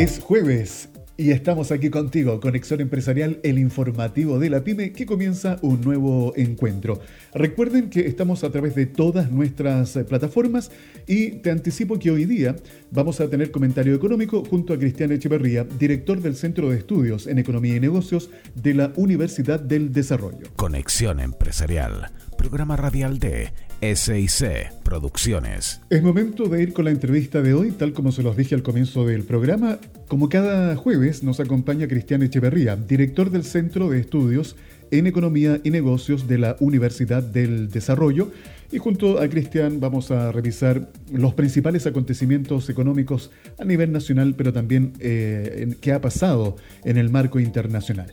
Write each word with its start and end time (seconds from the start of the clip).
Es 0.00 0.18
jueves 0.18 0.88
y 1.18 1.30
estamos 1.30 1.70
aquí 1.70 1.90
contigo, 1.90 2.40
Conexión 2.40 2.80
Empresarial, 2.80 3.38
el 3.42 3.58
informativo 3.58 4.38
de 4.38 4.48
la 4.48 4.64
pyme, 4.64 4.92
que 4.92 5.04
comienza 5.04 5.58
un 5.60 5.82
nuevo 5.82 6.32
encuentro. 6.36 7.00
Recuerden 7.34 7.90
que 7.90 8.06
estamos 8.06 8.42
a 8.42 8.50
través 8.50 8.74
de 8.74 8.86
todas 8.86 9.30
nuestras 9.30 9.98
plataformas 10.08 10.70
y 11.06 11.32
te 11.32 11.50
anticipo 11.50 11.98
que 11.98 12.10
hoy 12.10 12.24
día 12.24 12.56
vamos 12.90 13.20
a 13.20 13.28
tener 13.28 13.50
comentario 13.50 13.94
económico 13.94 14.42
junto 14.42 14.72
a 14.72 14.78
Cristian 14.78 15.12
Echeverría, 15.12 15.64
director 15.64 16.18
del 16.22 16.34
Centro 16.34 16.70
de 16.70 16.78
Estudios 16.78 17.26
en 17.26 17.38
Economía 17.38 17.76
y 17.76 17.80
Negocios 17.80 18.30
de 18.54 18.72
la 18.72 18.94
Universidad 18.96 19.60
del 19.60 19.92
Desarrollo. 19.92 20.46
Conexión 20.56 21.20
Empresarial, 21.20 22.10
programa 22.38 22.76
radial 22.76 23.18
de 23.18 23.52
SIC 23.80 24.72
Producciones. 24.82 25.80
Es 25.88 26.02
momento 26.02 26.44
de 26.44 26.62
ir 26.62 26.72
con 26.72 26.84
la 26.84 26.90
entrevista 26.90 27.40
de 27.40 27.54
hoy, 27.54 27.70
tal 27.70 27.92
como 27.92 28.12
se 28.12 28.22
los 28.22 28.36
dije 28.36 28.54
al 28.54 28.62
comienzo 28.62 29.06
del 29.06 29.24
programa. 29.24 29.78
Como 30.08 30.28
cada 30.28 30.76
jueves 30.76 31.22
nos 31.22 31.40
acompaña 31.40 31.88
Cristian 31.88 32.22
Echeverría, 32.22 32.76
director 32.76 33.30
del 33.30 33.44
Centro 33.44 33.88
de 33.88 34.00
Estudios 34.00 34.56
en 34.90 35.06
Economía 35.06 35.60
y 35.64 35.70
Negocios 35.70 36.28
de 36.28 36.38
la 36.38 36.56
Universidad 36.60 37.22
del 37.22 37.70
Desarrollo. 37.70 38.30
Y 38.72 38.78
junto 38.78 39.20
a 39.20 39.28
Cristian 39.28 39.80
vamos 39.80 40.10
a 40.10 40.30
revisar 40.30 40.90
los 41.12 41.34
principales 41.34 41.86
acontecimientos 41.86 42.68
económicos 42.68 43.30
a 43.58 43.64
nivel 43.64 43.92
nacional, 43.92 44.34
pero 44.36 44.52
también 44.52 44.92
eh, 45.00 45.74
qué 45.80 45.92
ha 45.92 46.00
pasado 46.00 46.56
en 46.84 46.98
el 46.98 47.10
marco 47.10 47.40
internacional. 47.40 48.12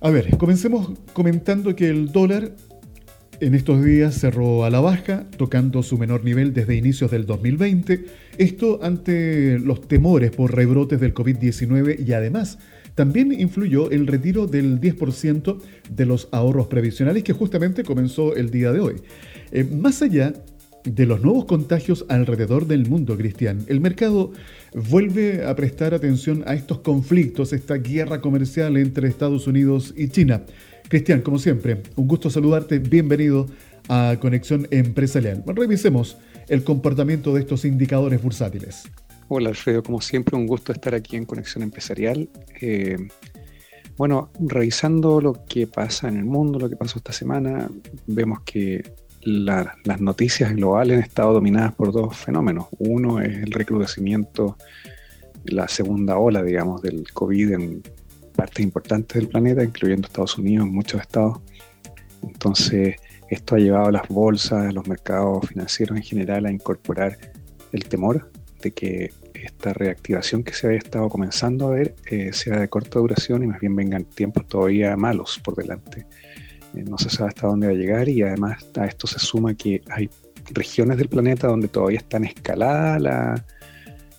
A 0.00 0.10
ver, 0.10 0.36
comencemos 0.36 0.92
comentando 1.12 1.74
que 1.74 1.88
el 1.88 2.12
dólar 2.12 2.52
en 3.40 3.54
estos 3.54 3.84
días 3.84 4.14
cerró 4.14 4.64
a 4.64 4.70
la 4.70 4.80
baja, 4.80 5.26
tocando 5.36 5.82
su 5.82 5.98
menor 5.98 6.24
nivel 6.24 6.52
desde 6.52 6.76
inicios 6.76 7.10
del 7.10 7.26
2020, 7.26 8.04
esto 8.38 8.80
ante 8.82 9.58
los 9.58 9.86
temores 9.86 10.30
por 10.30 10.54
rebrotes 10.54 11.00
del 11.00 11.14
COVID-19 11.14 12.06
y 12.06 12.12
además 12.12 12.58
también 12.94 13.32
influyó 13.32 13.90
el 13.90 14.08
retiro 14.08 14.46
del 14.46 14.80
10% 14.80 15.58
de 15.88 16.06
los 16.06 16.28
ahorros 16.32 16.66
previsionales 16.66 17.22
que 17.22 17.32
justamente 17.32 17.84
comenzó 17.84 18.34
el 18.34 18.50
día 18.50 18.72
de 18.72 18.80
hoy. 18.80 18.96
Eh, 19.52 19.64
más 19.64 20.02
allá 20.02 20.32
de 20.84 21.06
los 21.06 21.22
nuevos 21.22 21.44
contagios 21.44 22.04
alrededor 22.08 22.66
del 22.66 22.88
mundo, 22.88 23.16
Cristian, 23.16 23.64
el 23.68 23.80
mercado 23.80 24.32
vuelve 24.74 25.44
a 25.44 25.54
prestar 25.54 25.94
atención 25.94 26.42
a 26.46 26.54
estos 26.54 26.80
conflictos, 26.80 27.52
esta 27.52 27.76
guerra 27.76 28.20
comercial 28.20 28.76
entre 28.76 29.08
Estados 29.08 29.46
Unidos 29.46 29.94
y 29.96 30.08
China. 30.08 30.42
Cristian, 30.88 31.20
como 31.20 31.38
siempre, 31.38 31.82
un 31.96 32.08
gusto 32.08 32.30
saludarte, 32.30 32.78
bienvenido 32.78 33.46
a 33.90 34.16
Conexión 34.20 34.66
Empresarial. 34.70 35.44
Revisemos 35.46 36.16
el 36.48 36.64
comportamiento 36.64 37.34
de 37.34 37.40
estos 37.40 37.66
indicadores 37.66 38.22
bursátiles. 38.22 38.84
Hola 39.28 39.50
Alfredo, 39.50 39.82
como 39.82 40.00
siempre 40.00 40.34
un 40.34 40.46
gusto 40.46 40.72
estar 40.72 40.94
aquí 40.94 41.16
en 41.16 41.26
Conexión 41.26 41.62
Empresarial. 41.62 42.30
Eh, 42.62 42.96
bueno, 43.98 44.30
revisando 44.40 45.20
lo 45.20 45.44
que 45.44 45.66
pasa 45.66 46.08
en 46.08 46.16
el 46.16 46.24
mundo, 46.24 46.58
lo 46.58 46.70
que 46.70 46.76
pasó 46.76 47.00
esta 47.00 47.12
semana, 47.12 47.68
vemos 48.06 48.40
que 48.46 48.82
las 49.20 50.00
noticias 50.00 50.54
globales 50.54 50.96
han 50.96 51.02
estado 51.02 51.34
dominadas 51.34 51.74
por 51.74 51.92
dos 51.92 52.16
fenómenos. 52.16 52.68
Uno 52.78 53.20
es 53.20 53.36
el 53.36 53.52
recrudecimiento, 53.52 54.56
la 55.44 55.68
segunda 55.68 56.16
ola, 56.16 56.42
digamos, 56.42 56.80
del 56.80 57.12
COVID 57.12 57.52
en 57.52 57.82
partes 58.38 58.64
importantes 58.64 59.18
del 59.18 59.28
planeta, 59.28 59.64
incluyendo 59.64 60.06
Estados 60.06 60.38
Unidos, 60.38 60.68
muchos 60.68 61.00
estados. 61.00 61.40
Entonces, 62.22 62.94
esto 63.28 63.56
ha 63.56 63.58
llevado 63.58 63.86
a 63.86 63.92
las 63.92 64.06
bolsas, 64.06 64.68
a 64.68 64.70
los 64.70 64.86
mercados 64.86 65.48
financieros 65.48 65.96
en 65.96 66.04
general 66.04 66.46
a 66.46 66.52
incorporar 66.52 67.18
el 67.72 67.84
temor 67.86 68.30
de 68.62 68.70
que 68.70 69.12
esta 69.34 69.72
reactivación 69.72 70.44
que 70.44 70.52
se 70.52 70.68
había 70.68 70.78
estado 70.78 71.08
comenzando 71.08 71.66
a 71.66 71.70
ver 71.70 71.96
eh, 72.06 72.32
sea 72.32 72.60
de 72.60 72.68
corta 72.68 73.00
duración 73.00 73.42
y 73.42 73.48
más 73.48 73.58
bien 73.58 73.74
vengan 73.74 74.04
tiempos 74.04 74.46
todavía 74.46 74.96
malos 74.96 75.40
por 75.42 75.56
delante. 75.56 76.06
Eh, 76.74 76.84
no 76.88 76.96
se 76.96 77.10
sabe 77.10 77.30
hasta 77.30 77.48
dónde 77.48 77.66
va 77.66 77.72
a 77.72 77.76
llegar 77.76 78.08
y 78.08 78.22
además 78.22 78.64
a 78.76 78.86
esto 78.86 79.08
se 79.08 79.18
suma 79.18 79.54
que 79.54 79.82
hay 79.90 80.08
regiones 80.50 80.96
del 80.96 81.08
planeta 81.08 81.48
donde 81.48 81.66
todavía 81.66 81.98
están 81.98 82.24
escalada 82.24 83.00
la, 83.00 83.44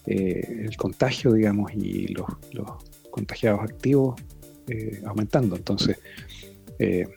eh, 0.05 0.65
el 0.65 0.75
contagio, 0.75 1.31
digamos, 1.31 1.73
y 1.73 2.07
los, 2.07 2.27
los 2.51 2.88
contagiados 3.19 3.61
activos 3.61 4.15
eh, 4.67 5.01
aumentando. 5.05 5.55
Entonces, 5.57 5.97
eh, 6.79 7.07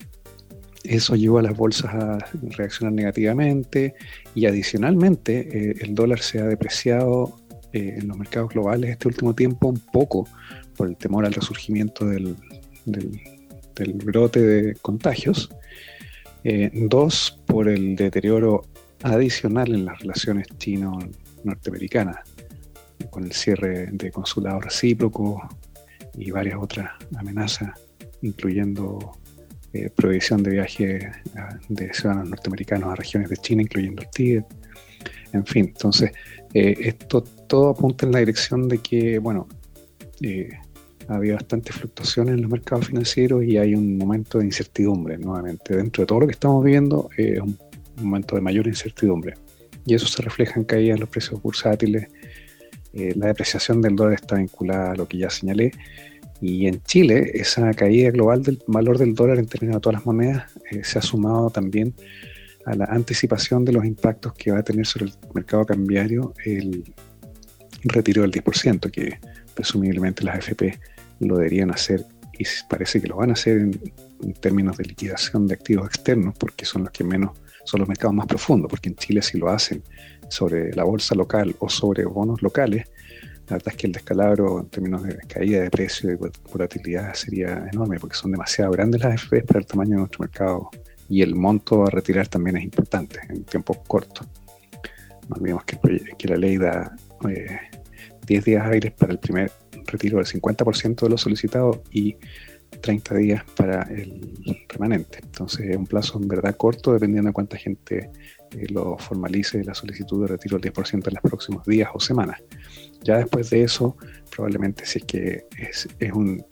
eso 0.83 1.15
llevó 1.15 1.39
a 1.39 1.43
las 1.43 1.57
bolsas 1.57 1.95
a 1.95 2.19
reaccionar 2.57 2.93
negativamente 2.93 3.95
y 4.35 4.47
adicionalmente 4.47 5.33
eh, 5.39 5.75
el 5.81 5.95
dólar 5.95 6.21
se 6.21 6.41
ha 6.41 6.45
depreciado 6.45 7.39
en 7.73 8.07
los 8.09 8.19
mercados 8.19 8.51
globales 8.51 8.91
este 8.91 9.09
último 9.09 9.35
tiempo 9.35 9.69
un 9.69 9.79
poco 9.79 10.29
por 10.77 10.89
el 10.89 10.97
temor 10.97 11.25
al 11.25 11.33
resurgimiento 11.33 12.05
del, 12.05 12.37
del, 12.85 13.93
brote 13.95 14.41
de 14.41 14.75
contagios. 14.75 15.49
dos, 16.91 17.39
por 17.47 17.69
el 17.69 17.97
deterioro 17.97 18.65
adicional 19.03 19.73
en 19.75 19.87
las 19.87 20.01
relaciones 20.01 20.49
chino-norteamericanas, 20.59 22.19
con 23.09 23.25
el 23.25 23.33
cierre 23.33 23.89
de 23.91 24.11
consulados 24.11 24.65
recíprocos, 24.65 25.41
y 26.17 26.31
varias 26.31 26.59
otras 26.61 26.91
amenazas, 27.17 27.71
incluyendo 28.23 29.13
eh, 29.73 29.89
prohibición 29.89 30.43
de 30.43 30.51
viaje 30.51 31.11
de 31.69 31.95
ciudadanos 31.95 32.29
norteamericanos 32.29 32.93
a 32.93 32.95
regiones 32.95 33.31
de 33.31 33.37
China, 33.39 33.63
incluyendo 33.63 34.03
el 34.03 34.11
Tíbet. 34.11 34.45
En 35.33 35.47
fin, 35.47 35.67
entonces, 35.67 36.13
eh, 36.53 36.77
esto 36.79 37.23
todo 37.23 37.71
apunta 37.71 38.05
en 38.05 38.13
la 38.13 38.19
dirección 38.19 38.69
de 38.69 38.79
que, 38.79 39.19
bueno, 39.19 39.49
eh, 40.21 40.51
había 41.09 41.35
bastante 41.35 41.73
fluctuación 41.73 42.29
en 42.29 42.43
los 42.43 42.51
mercados 42.51 42.87
financieros 42.89 43.45
y 43.45 43.57
hay 43.57 43.75
un 43.75 43.97
momento 43.97 44.39
de 44.39 44.45
incertidumbre 44.45 45.17
nuevamente. 45.17 45.75
Dentro 45.75 46.03
de 46.03 46.07
todo 46.07 46.21
lo 46.21 46.27
que 46.27 46.33
estamos 46.33 46.63
viviendo, 46.63 47.09
es 47.17 47.41
un 47.41 47.57
momento 47.97 48.35
de 48.35 48.43
mayor 48.43 48.67
incertidumbre. 48.67 49.35
Y 49.87 49.95
eso 49.95 50.07
se 50.07 50.23
refleja 50.23 50.61
en 50.61 50.65
caídas 50.65 50.97
en 50.97 51.01
los 51.01 51.09
precios 51.09 51.41
bursátiles, 51.43 52.09
eh, 52.95 53.15
la 53.17 53.27
depreciación 53.29 53.81
del 53.81 53.97
dólar 53.97 54.15
está 54.15 54.37
vinculada 54.37 54.93
a 54.93 54.95
lo 54.95 55.07
que 55.09 55.19
ya 55.19 55.31
señalé. 55.31 55.73
Y 56.41 56.67
en 56.67 56.83
Chile, 56.83 57.31
esa 57.35 57.73
caída 57.73 58.11
global 58.11 58.43
del 58.43 58.63
valor 58.67 58.99
del 58.99 59.15
dólar 59.15 59.39
en 59.39 59.47
términos 59.47 59.77
de 59.77 59.81
todas 59.81 59.95
las 59.95 60.07
monedas 60.07 60.51
eh, 60.71 60.83
se 60.83 60.99
ha 60.99 61.03
sumado 61.03 61.51
también 61.51 61.95
a 62.67 62.75
la 62.75 62.85
anticipación 62.87 63.65
de 63.65 63.73
los 63.73 63.85
impactos 63.85 64.35
que 64.35 64.51
va 64.51 64.59
a 64.59 64.63
tener 64.63 64.87
sobre 64.87 65.07
el 65.07 65.13
mercado 65.35 65.65
cambiario 65.67 66.33
el 66.45 66.85
retiro 67.85 68.23
del 68.23 68.33
10%, 68.33 68.91
que 68.91 69.19
presumiblemente 69.55 70.25
las 70.25 70.37
AFP 70.37 70.79
lo 71.21 71.37
deberían 71.37 71.71
hacer 71.71 72.05
y 72.39 72.45
parece 72.69 73.01
que 73.01 73.09
lo 73.09 73.17
van 73.17 73.31
a 73.31 73.35
hacer 73.35 73.59
en, 73.59 73.81
en, 74.23 74.33
términos 74.35 74.77
de 74.77 74.85
liquidación 74.85 75.47
de 75.47 75.55
activos 75.55 75.87
externos, 75.87 76.35
porque 76.39 76.65
son 76.65 76.85
los 76.85 76.91
que 76.91 77.05
menos, 77.05 77.33
son 77.65 77.81
los 77.81 77.89
mercados 77.89 78.15
más 78.15 78.27
profundos, 78.27 78.71
porque 78.71 78.89
en 78.89 78.97
Chile 78.97 79.23
si 79.23 79.39
lo 79.39 79.49
hacen 79.49 79.83
sobre 80.33 80.73
la 80.75 80.85
bolsa 80.85 81.15
local 81.15 81.55
o 81.59 81.69
sobre 81.69 82.05
bonos 82.05 82.43
locales, 82.43 82.87
la 83.49 83.57
verdad 83.57 83.69
es 83.69 83.77
que 83.77 83.87
el 83.87 83.93
descalabro 83.93 84.61
en 84.61 84.69
términos 84.69 85.03
de 85.03 85.17
caída 85.29 85.61
de 85.61 85.71
precio 85.71 86.11
y 86.11 86.17
volatilidad 86.51 87.13
sería 87.15 87.69
enorme 87.71 87.99
porque 87.99 88.17
son 88.17 88.33
demasiado 88.33 88.71
grandes 88.71 89.03
las 89.03 89.15
AFPs 89.15 89.45
para 89.47 89.61
el 89.61 89.67
tamaño 89.67 89.91
de 89.91 89.97
nuestro 89.97 90.21
mercado 90.21 90.71
y 91.09 91.21
el 91.23 91.35
monto 91.35 91.85
a 91.85 91.91
retirar 91.91 92.29
también 92.29 92.57
es 92.57 92.65
importante 92.65 93.21
en 93.29 93.45
tiempo 93.45 93.75
corto. 93.87 94.25
No 95.29 95.37
olvidemos 95.37 95.65
que, 95.65 95.79
que 96.17 96.29
la 96.29 96.37
ley 96.37 96.57
da 96.57 96.97
10 97.21 97.37
eh, 97.37 98.43
días 98.45 98.65
hábiles 98.65 98.93
para 98.93 99.13
el 99.13 99.19
primer 99.19 99.53
retiro 99.87 100.17
del 100.19 100.27
50% 100.27 101.01
de 101.03 101.09
lo 101.11 101.19
solicitado 101.19 101.83
y 101.91 102.17
30 102.81 103.15
días 103.17 103.45
para 103.57 103.83
el 103.83 104.65
remanente. 104.69 105.19
Entonces 105.23 105.69
es 105.69 105.77
un 105.77 105.87
plazo 105.87 106.19
en 106.19 106.29
verdad 106.29 106.57
corto 106.57 106.93
dependiendo 106.93 107.29
de 107.29 107.35
cuánta 107.35 107.57
gente 107.57 108.11
eh, 108.57 108.67
lo 108.71 108.99
formalice 108.99 109.63
la 109.65 109.75
solicitud 109.75 110.23
de 110.23 110.29
retiro 110.29 110.59
del 110.59 110.73
10% 110.73 110.93
en 110.93 111.15
los 111.15 111.23
próximos 111.23 111.67
días 111.67 111.91
o 111.95 112.01
semanas. 112.01 112.41
Ya 113.03 113.19
después 113.19 113.51
de 113.51 113.65
eso, 113.65 113.97
probablemente 114.35 114.87
si 114.87 114.99
es 114.99 115.05
que 115.05 115.45
es, 115.59 115.89
un, 116.13 116.45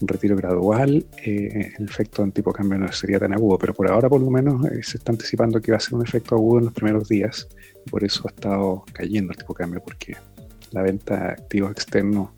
retiro 0.00 0.36
gradual, 0.36 1.06
eh, 1.24 1.72
el 1.78 1.84
efecto 1.84 2.22
en 2.22 2.32
tipo 2.32 2.52
cambio 2.52 2.78
no 2.78 2.92
sería 2.92 3.18
tan 3.18 3.32
agudo, 3.32 3.58
pero 3.58 3.74
por 3.74 3.90
ahora 3.90 4.08
por 4.08 4.20
lo 4.20 4.30
menos 4.30 4.64
eh, 4.66 4.80
se 4.82 4.98
está 4.98 5.12
anticipando 5.12 5.60
que 5.60 5.72
va 5.72 5.78
a 5.78 5.80
ser 5.80 5.94
un 5.94 6.06
efecto 6.06 6.36
agudo 6.36 6.58
en 6.58 6.64
los 6.66 6.74
primeros 6.74 7.08
días 7.08 7.48
por 7.88 8.04
eso 8.04 8.22
ha 8.26 8.30
estado 8.30 8.84
cayendo 8.92 9.32
el 9.32 9.38
tipo 9.38 9.54
cambio, 9.54 9.82
porque 9.82 10.16
la 10.70 10.82
venta 10.82 11.16
de 11.16 11.32
activos 11.32 11.72
externos 11.72 12.30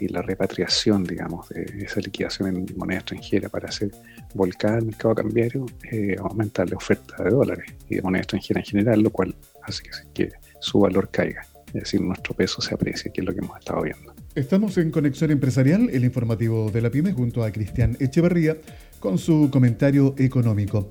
y 0.00 0.08
la 0.08 0.22
repatriación, 0.22 1.04
digamos, 1.04 1.48
de 1.48 1.84
esa 1.84 2.00
liquidación 2.00 2.48
en 2.48 2.66
moneda 2.76 3.00
extranjera 3.00 3.48
para 3.48 3.68
hacer 3.68 3.90
volcada 4.34 4.78
al 4.78 4.86
mercado 4.86 5.14
cambiario, 5.14 5.66
eh, 5.90 6.16
aumenta 6.18 6.64
la 6.64 6.76
oferta 6.76 7.22
de 7.22 7.30
dólares 7.30 7.66
y 7.88 7.96
de 7.96 8.02
moneda 8.02 8.22
extranjera 8.22 8.60
en 8.60 8.66
general, 8.66 9.00
lo 9.00 9.10
cual 9.10 9.34
hace 9.62 9.84
que, 10.14 10.32
su 10.60 10.80
valor 10.80 11.08
caiga, 11.10 11.46
es 11.68 11.72
decir, 11.72 12.00
nuestro 12.00 12.34
peso 12.34 12.60
se 12.60 12.74
aprecie, 12.74 13.12
que 13.12 13.20
es 13.20 13.26
lo 13.26 13.32
que 13.32 13.38
hemos 13.38 13.58
estado 13.58 13.82
viendo. 13.82 14.12
Estamos 14.34 14.76
en 14.78 14.90
Conexión 14.90 15.30
Empresarial, 15.30 15.88
el 15.92 16.04
informativo 16.04 16.70
de 16.70 16.80
la 16.80 16.90
PyME, 16.90 17.12
junto 17.12 17.44
a 17.44 17.50
Cristian 17.52 17.96
Echeverría, 18.00 18.56
con 18.98 19.18
su 19.18 19.48
comentario 19.52 20.14
económico. 20.18 20.90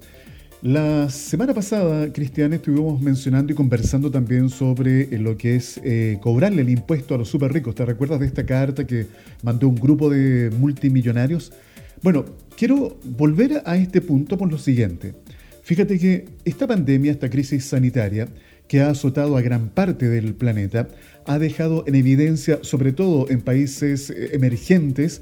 La 0.63 1.07
semana 1.11 1.53
pasada, 1.53 2.11
Cristian, 2.11 2.51
estuvimos 2.51 2.99
mencionando 2.99 3.53
y 3.53 3.55
conversando 3.55 4.09
también 4.09 4.49
sobre 4.49 5.03
eh, 5.03 5.19
lo 5.19 5.37
que 5.37 5.55
es 5.55 5.79
eh, 5.83 6.17
cobrarle 6.19 6.63
el 6.63 6.69
impuesto 6.69 7.13
a 7.13 7.19
los 7.19 7.29
súper 7.29 7.53
ricos. 7.53 7.75
¿Te 7.75 7.85
recuerdas 7.85 8.19
de 8.19 8.25
esta 8.25 8.43
carta 8.43 8.87
que 8.87 9.05
mandó 9.43 9.69
un 9.69 9.75
grupo 9.75 10.09
de 10.09 10.49
multimillonarios? 10.49 11.53
Bueno, 12.01 12.25
quiero 12.57 12.97
volver 13.03 13.61
a 13.65 13.77
este 13.77 14.01
punto 14.01 14.35
por 14.35 14.51
lo 14.51 14.57
siguiente. 14.57 15.13
Fíjate 15.61 15.99
que 15.99 16.25
esta 16.43 16.65
pandemia, 16.65 17.11
esta 17.11 17.29
crisis 17.29 17.65
sanitaria, 17.65 18.27
que 18.67 18.81
ha 18.81 18.89
azotado 18.89 19.37
a 19.37 19.41
gran 19.41 19.69
parte 19.69 20.09
del 20.09 20.33
planeta, 20.33 20.87
ha 21.27 21.37
dejado 21.37 21.83
en 21.85 21.93
evidencia, 21.93 22.59
sobre 22.63 22.93
todo 22.93 23.29
en 23.29 23.41
países 23.41 24.09
eh, 24.09 24.31
emergentes, 24.33 25.21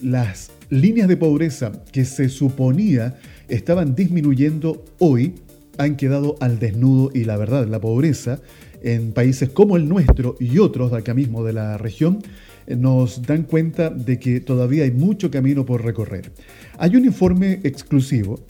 las 0.00 0.50
líneas 0.68 1.06
de 1.06 1.16
pobreza 1.16 1.70
que 1.92 2.04
se 2.04 2.28
suponía 2.28 3.16
estaban 3.48 3.94
disminuyendo 3.94 4.84
hoy, 4.98 5.34
han 5.78 5.96
quedado 5.96 6.36
al 6.40 6.58
desnudo 6.58 7.10
y 7.14 7.24
la 7.24 7.36
verdad, 7.36 7.66
la 7.66 7.80
pobreza 7.80 8.40
en 8.82 9.12
países 9.12 9.48
como 9.48 9.76
el 9.76 9.88
nuestro 9.88 10.36
y 10.38 10.58
otros 10.58 10.90
de 10.90 10.98
acá 10.98 11.14
mismo 11.14 11.42
de 11.42 11.54
la 11.54 11.78
región 11.78 12.18
eh, 12.66 12.76
nos 12.76 13.22
dan 13.22 13.44
cuenta 13.44 13.90
de 13.90 14.18
que 14.18 14.40
todavía 14.40 14.84
hay 14.84 14.92
mucho 14.92 15.30
camino 15.30 15.64
por 15.64 15.84
recorrer. 15.84 16.30
Hay 16.78 16.94
un 16.96 17.04
informe 17.04 17.60
exclusivo 17.64 18.40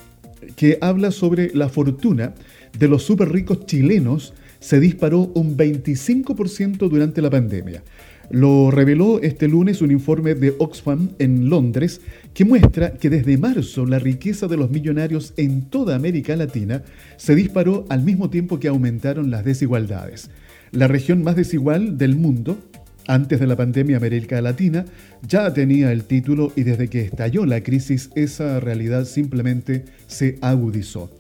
que 0.57 0.79
habla 0.81 1.11
sobre 1.11 1.55
la 1.55 1.69
fortuna 1.69 2.35
de 2.79 2.89
los 2.89 3.05
súper 3.05 3.31
ricos 3.31 3.67
chilenos 3.67 4.35
se 4.61 4.81
disparó 4.81 5.31
un 5.35 5.57
25% 5.57 6.89
durante 6.89 7.21
la 7.21 7.31
pandemia. 7.31 7.83
Lo 8.31 8.71
reveló 8.71 9.21
este 9.21 9.49
lunes 9.49 9.83
un 9.83 9.91
informe 9.91 10.35
de 10.35 10.55
Oxfam 10.59 11.11
en 11.19 11.49
Londres 11.51 12.01
que 12.33 12.45
muestra 12.45 12.95
que 12.95 13.11
desde 13.11 13.39
marzo 13.39 13.87
la 13.87 13.99
riqueza 13.99 14.49
de 14.49 14.57
los 14.57 14.71
millonarios 14.71 15.35
en 15.37 15.63
toda 15.63 15.95
América 15.95 16.35
Latina 16.37 16.83
se 17.17 17.35
disparó 17.35 17.85
al 17.89 18.03
mismo 18.03 18.31
tiempo 18.31 18.59
que 18.59 18.69
aumentaron 18.69 19.31
las 19.31 19.45
desigualdades. 19.45 20.31
La 20.73 20.89
región 20.89 21.23
más 21.23 21.37
desigual 21.37 21.99
del 21.99 22.17
mundo, 22.17 22.59
antes 23.07 23.39
de 23.39 23.47
la 23.47 23.57
pandemia 23.57 23.99
América 23.99 24.41
Latina, 24.41 24.87
ya 25.27 25.53
tenía 25.53 25.93
el 25.93 26.05
título 26.05 26.53
y 26.57 26.63
desde 26.63 26.89
que 26.89 27.03
estalló 27.03 27.45
la 27.47 27.63
crisis 27.63 28.11
esa 28.15 28.59
realidad 28.59 29.05
simplemente 29.05 29.85
se 30.07 30.39
agudizó. 30.41 31.11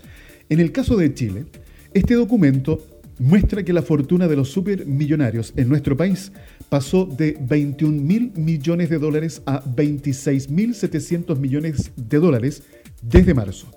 En 0.48 0.60
el 0.60 0.72
caso 0.72 0.96
de 0.96 1.14
Chile, 1.14 1.44
este 1.92 2.14
documento 2.14 2.93
muestra 3.18 3.62
que 3.62 3.72
la 3.72 3.82
fortuna 3.82 4.28
de 4.28 4.36
los 4.36 4.50
supermillonarios 4.50 5.52
en 5.56 5.68
nuestro 5.68 5.96
país 5.96 6.32
pasó 6.68 7.06
de 7.06 7.36
21 7.40 8.02
mil 8.02 8.32
millones 8.36 8.90
de 8.90 8.98
dólares 8.98 9.42
a 9.46 9.62
26 9.64 10.50
mil 10.50 10.74
700 10.74 11.38
millones 11.38 11.92
de 11.96 12.18
dólares 12.18 12.62
desde 13.02 13.34
marzo. 13.34 13.68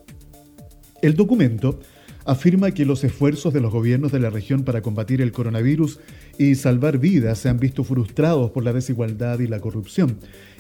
El 1.02 1.14
documento 1.14 1.80
afirma 2.28 2.72
que 2.72 2.86
los 2.86 3.04
esfuerzos 3.06 3.54
de 3.54 3.62
los 3.62 3.72
gobiernos 3.72 4.12
de 4.12 4.20
la 4.20 4.30
región 4.30 4.64
para 4.64 4.82
combatir 4.82 5.22
el 5.22 5.32
coronavirus 5.32 6.00
y 6.38 6.56
salvar 6.56 6.98
vidas 6.98 7.40
se 7.40 7.50
han 7.50 7.58
visto 7.58 7.86
frustrados 7.86 8.52
por 8.52 8.64
la 8.64 8.74
desigualdad 8.74 9.40
y 9.40 9.48
la 9.48 9.62
corrupción, 9.62 10.18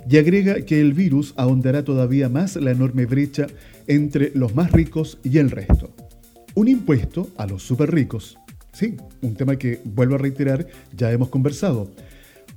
y 0.09 0.18
agrega 0.18 0.62
que 0.62 0.80
el 0.80 0.94
virus 0.94 1.33
ahondará 1.35 1.83
todavía 1.83 2.30
más 2.30 2.56
la 2.56 2.71
enorme 2.71 3.06
brecha 3.06 3.47
entre 3.85 4.31
los 4.33 4.56
más 4.56 4.71
ricos 4.71 5.19
y 5.23 5.39
el 5.39 5.51
resto. 5.51 5.94
Un 6.56 6.69
impuesto 6.69 7.30
a 7.38 7.45
los 7.45 7.63
super 7.63 7.94
ricos. 7.94 8.38
Sí, 8.77 8.95
un 9.24 9.33
tema 9.33 9.56
que, 9.56 9.79
vuelvo 9.85 10.13
a 10.13 10.18
reiterar, 10.19 10.68
ya 10.95 11.12
hemos 11.12 11.29
conversado. 11.29 11.89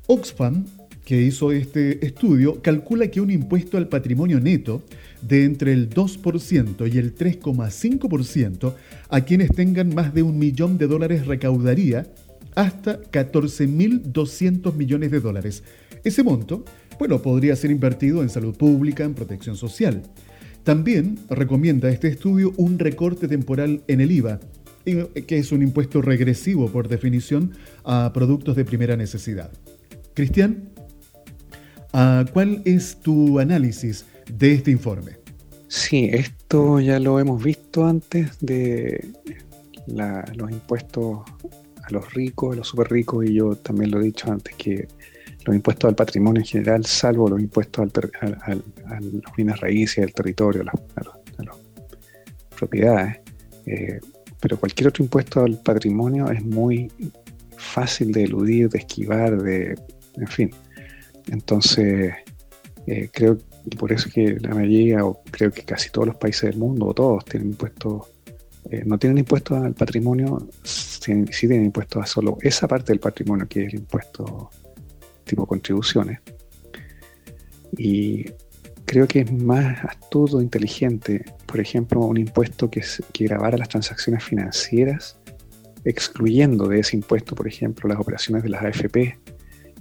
Oxfam, 0.07 0.67
que 1.03 1.23
hizo 1.23 1.51
este 1.51 2.05
estudio, 2.05 2.61
calcula 2.61 3.09
que 3.09 3.23
un 3.23 3.31
impuesto 3.31 3.79
al 3.79 3.89
patrimonio 3.89 4.39
neto 4.39 4.85
de 5.23 5.45
entre 5.45 5.73
el 5.73 5.89
2% 5.89 6.93
y 6.93 6.99
el 6.99 7.15
3,5% 7.15 8.75
a 9.09 9.21
quienes 9.23 9.51
tengan 9.53 9.95
más 9.95 10.13
de 10.13 10.23
un 10.23 10.39
millón 10.39 10.77
de 10.77 10.89
dólares 10.89 11.27
recaudaría 11.27 12.07
hasta 12.55 13.01
14.200 13.01 14.75
millones 14.75 15.11
de 15.13 15.21
dólares. 15.21 15.65
Ese 16.05 16.23
monto, 16.23 16.67
bueno, 16.99 17.23
podría 17.23 17.57
ser 17.57 17.71
invertido 17.71 18.23
en 18.23 18.29
salud 18.29 18.55
pública, 18.55 19.05
en 19.05 19.15
protección 19.15 19.57
social. 19.57 20.03
También 20.65 21.19
recomienda 21.31 21.89
este 21.89 22.09
estudio 22.09 22.53
un 22.59 22.79
recorte 22.79 23.27
temporal 23.27 23.83
en 23.89 24.03
el 24.03 24.13
IVA, 24.13 24.39
que 24.85 25.39
es 25.39 25.53
un 25.53 25.63
impuesto 25.63 26.03
regresivo 26.03 26.69
por 26.69 26.89
definición 26.89 27.53
a 27.85 28.13
productos 28.13 28.57
de 28.57 28.65
primera 28.65 28.97
necesidad. 28.97 29.51
Cristian, 30.15 30.71
¿cuál 32.33 32.63
es 32.65 32.97
tu 33.01 33.39
análisis 33.39 34.07
de 34.33 34.53
este 34.55 34.71
informe? 34.71 35.19
Sí, 35.69 36.11
esto 36.13 36.81
ya 36.81 36.99
lo 36.99 37.21
hemos 37.21 37.43
visto 37.43 37.87
antes 37.87 38.39
de 38.41 39.13
los 39.87 40.51
impuestos 40.51 41.21
a 41.83 41.93
los 41.93 42.13
ricos, 42.13 42.55
a 42.55 42.57
los 42.57 42.69
súper 42.69 42.91
ricos, 42.91 43.25
y 43.25 43.35
yo 43.35 43.55
también 43.55 43.91
lo 43.91 44.01
he 44.01 44.05
dicho 44.05 44.31
antes 44.31 44.55
que 44.57 44.89
los 45.45 45.57
impuestos 45.57 45.89
al 45.89 45.95
patrimonio 45.95 46.41
en 46.41 46.47
general, 46.47 46.85
salvo 46.85 47.29
los 47.29 47.41
impuestos 47.41 47.89
a 48.21 48.55
los 48.55 49.37
bienes 49.37 49.61
raíces, 49.61 50.05
al 50.05 50.13
territorio, 50.13 50.63
a, 50.63 50.65
las 50.65 51.57
propiedades, 52.57 53.21
eh, 53.67 54.01
pero 54.41 54.59
cualquier 54.59 54.89
otro 54.89 55.05
impuesto 55.05 55.45
al 55.45 55.59
patrimonio 55.59 56.31
es 56.31 56.43
muy 56.43 56.91
fácil 57.57 58.13
de 58.13 58.25
eludir, 58.25 58.69
de 58.69 58.79
esquivar, 58.79 59.41
de 59.41 59.79
en 60.17 60.27
fin. 60.27 60.51
Entonces, 61.29 62.15
eh, 62.87 63.09
creo 63.13 63.39
y 63.65 63.77
por 63.77 63.93
eso 63.93 64.09
que 64.13 64.39
la 64.41 64.55
mayoría, 64.55 65.05
o 65.05 65.23
creo 65.31 65.51
que 65.51 65.63
casi 65.63 65.91
todos 65.91 66.09
los 66.09 66.17
países 66.17 66.51
del 66.51 66.59
mundo, 66.59 66.87
o 66.87 66.95
todos, 66.95 67.25
tienen 67.25 67.51
impuestos, 67.51 68.07
eh, 68.71 68.83
no 68.87 68.99
tienen 68.99 69.19
impuestos 69.19 69.63
al 69.63 69.75
patrimonio, 69.75 70.49
sí, 70.63 71.25
tienen 71.25 71.67
impuestos 71.67 72.03
a 72.03 72.07
solo 72.07 72.39
esa 72.41 72.67
parte 72.67 72.93
del 72.93 73.01
patrimonio, 73.01 73.47
que 73.49 73.67
es 73.67 73.75
el 73.75 73.81
impuesto 73.81 74.51
tipo 75.25 75.47
contribuciones. 75.47 76.21
Y 77.77 78.25
creo 78.91 79.07
que 79.07 79.21
es 79.21 79.31
más 79.33 79.85
astuto, 79.85 80.41
inteligente, 80.41 81.25
por 81.47 81.61
ejemplo, 81.61 82.01
un 82.01 82.17
impuesto 82.17 82.69
que, 82.69 82.83
que 83.13 83.25
grabara 83.25 83.57
las 83.57 83.69
transacciones 83.69 84.25
financieras, 84.25 85.17
excluyendo 85.85 86.67
de 86.67 86.81
ese 86.81 86.97
impuesto, 86.97 87.37
por 87.37 87.47
ejemplo, 87.47 87.89
las 87.89 88.01
operaciones 88.01 88.43
de 88.43 88.49
las 88.49 88.65
AFP, 88.65 89.17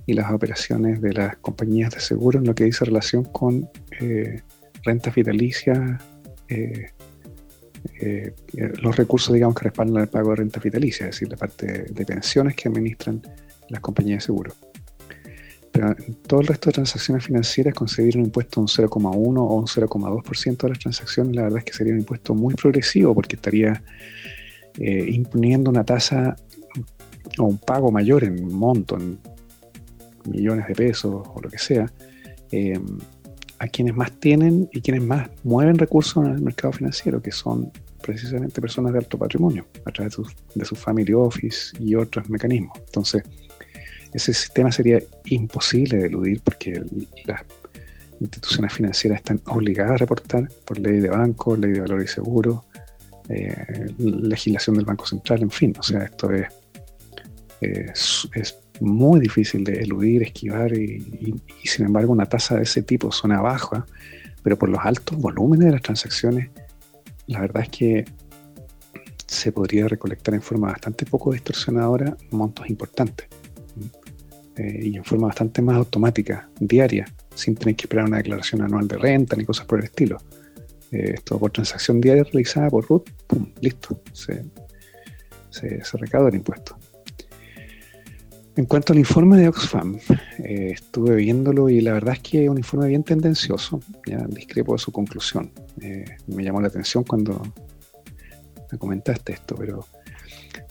y 0.05 0.13
las 0.13 0.31
operaciones 0.31 1.01
de 1.01 1.13
las 1.13 1.37
compañías 1.37 1.91
de 1.91 1.99
seguro 1.99 2.37
en 2.37 2.45
lo 2.45 2.53
que 2.53 2.65
dice 2.65 2.85
relación 2.85 3.23
con 3.23 3.67
eh, 3.99 4.41
rentas 4.83 5.15
vitalicias, 5.15 6.03
eh, 6.47 6.91
eh, 7.99 8.33
los 8.81 8.95
recursos, 8.95 9.33
digamos, 9.33 9.55
que 9.55 9.63
respaldan 9.63 10.03
el 10.03 10.09
pago 10.09 10.29
de 10.29 10.35
rentas 10.35 10.61
vitalicias, 10.61 11.09
es 11.09 11.15
decir, 11.15 11.29
la 11.29 11.37
parte 11.37 11.85
de, 11.89 12.05
pensiones 12.05 12.55
que 12.55 12.69
administran 12.69 13.23
las 13.69 13.81
compañías 13.81 14.19
de 14.19 14.25
seguro. 14.25 14.53
Pero 15.71 15.89
en 15.89 16.15
todo 16.15 16.41
el 16.41 16.47
resto 16.47 16.69
de 16.69 16.73
transacciones 16.73 17.25
financieras, 17.25 17.73
conseguir 17.73 18.17
un 18.17 18.25
impuesto 18.25 18.59
de 18.59 18.61
un 18.61 18.67
0,1 18.67 19.37
o 19.39 19.53
un 19.55 19.65
0,2% 19.65 20.57
de 20.57 20.69
las 20.69 20.79
transacciones, 20.79 21.35
la 21.35 21.43
verdad 21.43 21.59
es 21.59 21.65
que 21.65 21.73
sería 21.73 21.93
un 21.93 21.99
impuesto 21.99 22.33
muy 22.33 22.55
progresivo 22.55 23.13
porque 23.13 23.35
estaría 23.35 23.83
imponiendo 24.77 25.69
una 25.69 25.83
tasa 25.83 26.35
o 27.37 27.43
un 27.43 27.57
pago 27.57 27.91
mayor 27.91 28.23
en 28.23 28.51
monto, 28.51 28.97
en 28.97 29.19
millones 30.29 30.67
de 30.67 30.75
pesos 30.75 31.27
o 31.33 31.41
lo 31.41 31.49
que 31.49 31.57
sea, 31.57 31.91
eh, 32.51 32.79
a 33.59 33.67
quienes 33.67 33.95
más 33.95 34.11
tienen 34.19 34.69
y 34.71 34.81
quienes 34.81 35.03
más 35.03 35.29
mueven 35.43 35.77
recursos 35.77 36.25
en 36.25 36.31
el 36.31 36.41
mercado 36.41 36.73
financiero, 36.73 37.21
que 37.21 37.31
son 37.31 37.71
precisamente 38.01 38.61
personas 38.61 38.93
de 38.93 38.99
alto 38.99 39.17
patrimonio, 39.17 39.65
a 39.85 39.91
través 39.91 40.15
de 40.55 40.65
su, 40.65 40.75
family 40.75 41.13
office 41.13 41.75
y 41.79 41.95
otros 41.95 42.29
mecanismos. 42.29 42.77
Entonces, 42.85 43.23
ese 44.13 44.33
sistema 44.33 44.71
sería 44.71 44.99
imposible 45.25 45.97
de 45.97 46.07
eludir 46.07 46.41
porque 46.43 46.81
las 47.25 47.41
instituciones 48.19 48.73
financieras 48.73 49.19
están 49.19 49.41
obligadas 49.45 49.93
a 49.93 49.97
reportar 49.97 50.49
por 50.65 50.79
ley 50.79 50.99
de 50.99 51.09
banco, 51.09 51.55
ley 51.55 51.71
de 51.71 51.81
valores 51.81 52.11
y 52.11 52.13
seguros, 52.15 52.61
eh, 53.29 53.93
legislación 53.97 54.75
del 54.75 54.85
Banco 54.85 55.05
Central, 55.05 55.43
en 55.43 55.51
fin, 55.51 55.73
o 55.79 55.83
sea, 55.83 56.03
esto 56.03 56.31
es, 56.31 56.47
es 57.61 58.57
muy 58.79 59.19
difícil 59.19 59.63
de 59.63 59.73
eludir, 59.81 60.23
esquivar 60.23 60.73
y, 60.73 61.35
sin 61.63 61.85
embargo 61.85 62.11
una 62.11 62.25
tasa 62.25 62.55
de 62.55 62.63
ese 62.63 62.81
tipo 62.81 63.11
suena 63.11 63.41
baja, 63.41 63.85
pero 64.41 64.57
por 64.57 64.69
los 64.69 64.79
altos 64.83 65.17
volúmenes 65.17 65.67
de 65.67 65.71
las 65.73 65.81
transacciones, 65.81 66.49
la 67.27 67.41
verdad 67.41 67.63
es 67.63 67.69
que 67.69 68.05
se 69.27 69.51
podría 69.51 69.87
recolectar 69.87 70.33
en 70.33 70.41
forma 70.41 70.69
bastante 70.69 71.05
poco 71.05 71.31
distorsionadora 71.31 72.17
montos 72.31 72.67
importantes 72.69 73.27
eh, 74.59 74.79
y 74.83 74.97
en 74.97 75.03
forma 75.03 75.27
bastante 75.27 75.61
más 75.61 75.77
automática, 75.77 76.49
diaria, 76.59 77.05
sin 77.33 77.55
tener 77.55 77.75
que 77.75 77.85
esperar 77.85 78.05
una 78.05 78.17
declaración 78.17 78.61
anual 78.61 78.87
de 78.87 78.97
renta 78.97 79.35
ni 79.35 79.45
cosas 79.45 79.65
por 79.65 79.79
el 79.79 79.85
estilo. 79.85 80.17
Eh, 80.91 81.13
esto 81.15 81.39
por 81.39 81.51
transacción 81.51 82.01
diaria 82.01 82.23
realizada 82.23 82.69
por 82.69 82.85
RUT, 82.85 83.09
¡pum! 83.27 83.47
listo, 83.61 84.01
se, 84.11 84.43
se, 85.49 85.83
se 85.83 85.97
recauda 85.97 86.29
el 86.29 86.35
impuesto. 86.35 86.77
En 88.59 88.65
cuanto 88.65 88.91
al 88.91 88.99
informe 88.99 89.37
de 89.37 89.47
Oxfam, 89.47 89.97
eh, 90.39 90.71
estuve 90.73 91.15
viéndolo 91.15 91.69
y 91.69 91.79
la 91.79 91.93
verdad 91.93 92.15
es 92.15 92.19
que 92.19 92.43
es 92.43 92.49
un 92.49 92.57
informe 92.57 92.89
bien 92.89 93.03
tendencioso, 93.05 93.79
ya 94.05 94.17
discrepo 94.27 94.73
de 94.73 94.79
su 94.79 94.91
conclusión. 94.91 95.51
Eh, 95.81 96.03
me 96.27 96.43
llamó 96.43 96.59
la 96.59 96.67
atención 96.67 97.05
cuando 97.05 97.41
me 98.69 98.77
comentaste 98.77 99.31
esto, 99.31 99.55
pero 99.55 99.85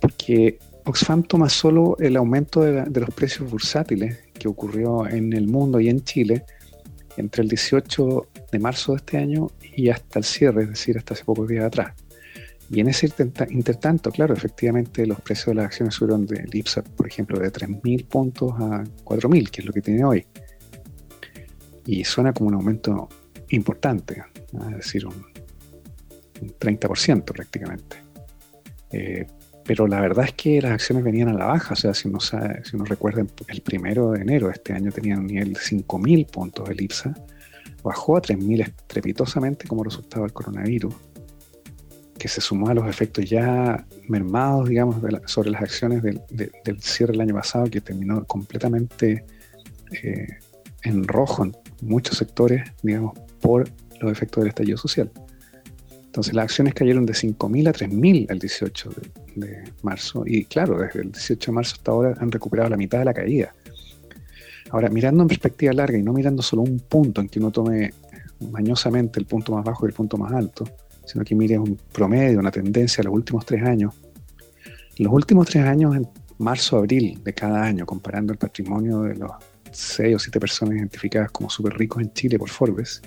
porque 0.02 0.58
Oxfam 0.88 1.22
toma 1.22 1.50
solo 1.50 1.98
el 1.98 2.16
aumento 2.16 2.62
de, 2.62 3.00
los 3.00 3.10
precios 3.10 3.50
bursátiles 3.50 4.20
que 4.32 4.48
ocurrió 4.48 5.06
en 5.06 5.34
el 5.34 5.46
mundo 5.46 5.78
y 5.80 5.90
en 5.90 6.02
Chile 6.02 6.46
entre 7.18 7.42
el 7.42 7.48
18 7.50 8.26
de 8.50 8.58
marzo 8.58 8.92
de 8.92 8.96
este 8.96 9.18
año 9.18 9.50
y 9.76 9.90
hasta 9.90 10.18
el 10.18 10.24
cierre, 10.24 10.62
es 10.62 10.70
decir, 10.70 10.96
hasta 10.96 11.12
hace 11.12 11.24
pocos 11.24 11.46
días 11.46 11.66
atrás. 11.66 11.92
Y 12.70 12.80
en 12.80 12.88
ese 12.88 13.12
intertanto, 13.50 14.10
claro, 14.10 14.32
efectivamente 14.32 15.06
los 15.06 15.20
precios 15.20 15.48
de 15.48 15.54
las 15.56 15.66
acciones 15.66 15.94
subieron 15.94 16.24
de 16.24 16.48
IPSA, 16.50 16.82
por 16.82 17.06
ejemplo, 17.06 17.38
de 17.38 17.52
3.000 17.52 18.06
puntos 18.06 18.52
a 18.52 18.82
4.000, 19.04 19.50
que 19.50 19.60
es 19.60 19.66
lo 19.66 19.74
que 19.74 19.82
tiene 19.82 20.04
hoy. 20.06 20.24
Y 21.84 22.02
suena 22.04 22.32
como 22.32 22.48
un 22.48 22.54
aumento 22.54 23.10
importante, 23.50 24.24
es 24.70 24.76
decir, 24.76 25.06
un, 25.06 25.22
30% 26.58 27.24
prácticamente. 27.24 27.96
Eh, 28.90 29.26
pero 29.68 29.86
la 29.86 30.00
verdad 30.00 30.24
es 30.24 30.32
que 30.32 30.62
las 30.62 30.72
acciones 30.72 31.04
venían 31.04 31.28
a 31.28 31.34
la 31.34 31.44
baja, 31.44 31.74
o 31.74 31.76
sea, 31.76 31.92
si 31.92 32.10
sabe, 32.20 32.64
si 32.64 32.74
uno 32.74 32.86
recuerda, 32.86 33.22
el 33.48 33.60
primero 33.60 34.12
de 34.12 34.22
enero 34.22 34.46
de 34.46 34.54
este 34.54 34.72
año 34.72 34.90
tenían 34.90 35.18
un 35.18 35.26
nivel 35.26 35.52
de 35.52 35.60
5.000 35.60 36.26
puntos 36.30 36.70
el 36.70 36.80
IPSA, 36.80 37.14
bajó 37.82 38.16
a 38.16 38.22
3.000 38.22 38.62
estrepitosamente 38.62 39.68
como 39.68 39.84
resultado 39.84 40.22
del 40.22 40.32
coronavirus 40.32 40.94
que 42.18 42.28
se 42.28 42.40
sumó 42.40 42.70
a 42.70 42.74
los 42.74 42.88
efectos 42.88 43.28
ya 43.28 43.86
mermados, 44.08 44.70
digamos, 44.70 44.96
sobre 45.26 45.50
las 45.50 45.60
acciones 45.60 46.02
del, 46.02 46.22
cierre 46.80 47.12
del 47.12 47.20
año 47.20 47.34
pasado, 47.34 47.68
que 47.68 47.82
terminó 47.82 48.24
completamente 48.24 49.26
eh, 50.02 50.28
en 50.82 51.06
rojo 51.06 51.44
en 51.44 51.54
muchos 51.82 52.16
sectores, 52.16 52.62
digamos, 52.82 53.18
por 53.42 53.68
los 54.00 54.10
efectos 54.10 54.44
del 54.44 54.48
estallido 54.48 54.78
social. 54.78 55.10
Entonces 56.18 56.34
las 56.34 56.46
acciones 56.46 56.74
cayeron 56.74 57.06
de 57.06 57.12
5.000 57.12 57.68
a 57.68 57.72
3.000 57.72 58.26
el 58.28 58.38
18 58.40 58.90
de, 59.36 59.46
de, 59.46 59.72
marzo 59.82 60.24
y 60.26 60.46
claro, 60.46 60.76
desde 60.76 61.02
el 61.02 61.12
18 61.12 61.52
de 61.52 61.54
marzo 61.54 61.76
hasta 61.76 61.92
ahora 61.92 62.14
han 62.18 62.32
recuperado 62.32 62.68
la 62.68 62.76
mitad 62.76 62.98
de 62.98 63.04
la 63.04 63.14
caída. 63.14 63.54
Ahora, 64.70 64.88
mirando 64.88 65.22
en 65.22 65.28
perspectiva 65.28 65.72
larga 65.72 65.96
y 65.96 66.02
no 66.02 66.12
mirando 66.12 66.42
solo 66.42 66.62
un 66.62 66.80
punto 66.80 67.20
en 67.20 67.28
que 67.28 67.38
uno 67.38 67.52
tome 67.52 67.94
mañosamente 68.50 69.20
el 69.20 69.26
punto 69.26 69.52
más 69.52 69.64
bajo 69.64 69.86
y 69.86 69.90
el 69.90 69.94
punto 69.94 70.16
más 70.16 70.32
alto, 70.32 70.68
sino 71.06 71.24
que 71.24 71.36
mire 71.36 71.56
un 71.56 71.78
promedio, 71.92 72.40
una 72.40 72.50
tendencia 72.50 73.00
a 73.02 73.04
los 73.04 73.14
últimos 73.14 73.46
tres 73.46 73.62
años. 73.62 73.94
Los 74.96 75.12
últimos 75.12 75.46
tres 75.46 75.66
años, 75.66 75.94
en 75.94 76.08
marzo, 76.38 76.78
abril 76.78 77.22
de 77.22 77.32
cada 77.32 77.62
año, 77.62 77.86
comparando 77.86 78.32
el 78.32 78.40
patrimonio 78.40 79.02
de 79.02 79.14
los 79.14 79.30
seis 79.70 80.16
o 80.16 80.18
siete 80.18 80.40
personas 80.40 80.78
identificadas 80.78 81.30
como 81.30 81.48
súper 81.48 81.74
ricos 81.74 82.02
en 82.02 82.12
Chile 82.12 82.40
por 82.40 82.50
Forbes, 82.50 83.02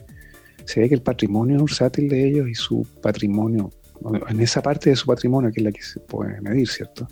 se 0.65 0.79
ve 0.79 0.89
que 0.89 0.95
el 0.95 1.01
patrimonio 1.01 1.59
bursátil 1.59 2.09
de 2.09 2.27
ellos 2.27 2.47
y 2.49 2.55
su 2.55 2.85
patrimonio, 3.01 3.69
en 4.29 4.39
esa 4.39 4.61
parte 4.61 4.89
de 4.89 4.95
su 4.95 5.05
patrimonio, 5.05 5.51
que 5.51 5.59
es 5.59 5.63
la 5.63 5.71
que 5.71 5.81
se 5.81 5.99
puede 5.99 6.39
medir, 6.41 6.67
¿cierto? 6.67 7.07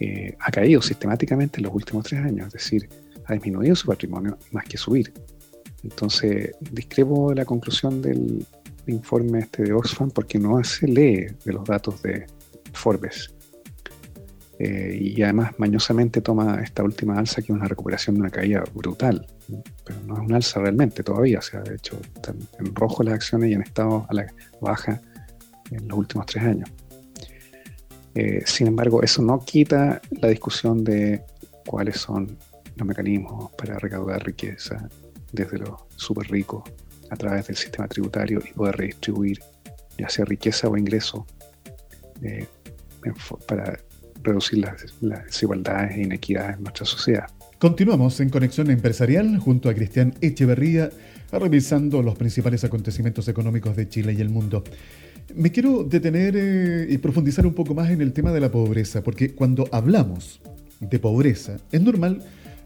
Eh, 0.00 0.34
ha 0.40 0.50
caído 0.50 0.80
sistemáticamente 0.80 1.58
en 1.58 1.64
los 1.64 1.74
últimos 1.74 2.04
tres 2.04 2.20
años, 2.20 2.46
es 2.48 2.52
decir, 2.54 2.88
ha 3.26 3.34
disminuido 3.34 3.76
su 3.76 3.86
patrimonio 3.86 4.38
más 4.50 4.64
que 4.64 4.76
subir. 4.76 5.12
Entonces, 5.82 6.50
discrepo 6.72 7.30
de 7.30 7.36
la 7.36 7.44
conclusión 7.44 8.02
del, 8.02 8.46
informe 8.86 9.40
este 9.40 9.64
de 9.64 9.72
Oxfam 9.72 10.10
porque 10.10 10.38
no 10.38 10.62
se 10.64 10.86
lee 10.86 11.26
de 11.44 11.52
los 11.52 11.64
datos 11.64 12.02
de 12.02 12.26
Forbes. 12.72 13.32
Eh, 14.62 14.98
y 15.00 15.22
además 15.22 15.52
mañosamente 15.56 16.20
toma 16.20 16.60
esta 16.62 16.82
última 16.82 17.18
alza 17.18 17.36
que 17.36 17.50
es 17.50 17.58
una 17.58 17.66
recuperación 17.66 18.16
de 18.16 18.20
una 18.20 18.30
caída 18.30 18.62
brutal, 18.74 19.26
pero 19.86 19.98
no 20.06 20.12
es 20.16 20.20
un 20.20 20.34
alza 20.34 20.60
realmente 20.60 21.02
todavía, 21.02 21.38
o 21.38 21.42
sea, 21.42 21.62
de 21.62 21.76
hecho 21.76 21.98
están 22.14 22.36
en 22.58 22.74
rojo 22.74 23.02
las 23.02 23.14
acciones 23.14 23.50
y 23.50 23.54
han 23.54 23.62
estado 23.62 24.06
a 24.06 24.12
la 24.12 24.26
baja 24.60 25.00
en 25.70 25.88
los 25.88 25.96
últimos 25.96 26.26
tres 26.26 26.44
años. 26.44 26.70
Eh, 28.14 28.42
sin 28.44 28.66
embargo, 28.66 29.02
eso 29.02 29.22
no 29.22 29.40
quita 29.40 30.02
la 30.10 30.28
discusión 30.28 30.84
de 30.84 31.22
cuáles 31.66 31.96
son 31.96 32.36
los 32.76 32.86
mecanismos 32.86 33.50
para 33.52 33.78
recaudar 33.78 34.22
riqueza 34.26 34.90
desde 35.32 35.56
los 35.56 35.70
súper 35.96 36.30
ricos 36.30 36.64
a 37.08 37.16
través 37.16 37.46
del 37.46 37.56
sistema 37.56 37.88
tributario 37.88 38.42
y 38.46 38.52
poder 38.52 38.76
redistribuir 38.76 39.40
ya 39.96 40.10
sea 40.10 40.26
riqueza 40.26 40.68
o 40.68 40.76
ingreso 40.76 41.26
eh, 42.20 42.46
para 43.46 43.78
reducir 44.22 44.64
las, 45.00 45.24
desigualdades 45.24 45.96
e 45.96 46.02
inequidades 46.02 46.56
en 46.56 46.62
nuestra 46.62 46.86
sociedad. 46.86 47.26
Continuamos 47.58 48.20
en 48.20 48.30
Conexión 48.30 48.70
Empresarial 48.70 49.38
junto 49.38 49.68
a 49.68 49.74
Cristian 49.74 50.14
Echeverría, 50.20 50.90
revisando 51.30 52.02
los 52.02 52.16
principales 52.16 52.64
acontecimientos 52.64 53.28
económicos 53.28 53.76
de 53.76 53.88
Chile 53.88 54.14
y 54.16 54.20
el 54.20 54.30
mundo. 54.30 54.64
Me 55.34 55.52
quiero 55.52 55.84
detener 55.84 56.34
eh, 56.36 56.86
y 56.88 56.98
profundizar 56.98 57.46
un 57.46 57.54
poco 57.54 57.74
más 57.74 57.90
en 57.90 58.00
el 58.00 58.12
tema 58.12 58.32
de 58.32 58.40
la 58.40 58.50
pobreza, 58.50 59.02
porque 59.02 59.34
cuando 59.34 59.68
hablamos 59.70 60.40
de 60.80 60.98
pobreza, 60.98 61.58
es 61.70 61.80
normal 61.80 62.22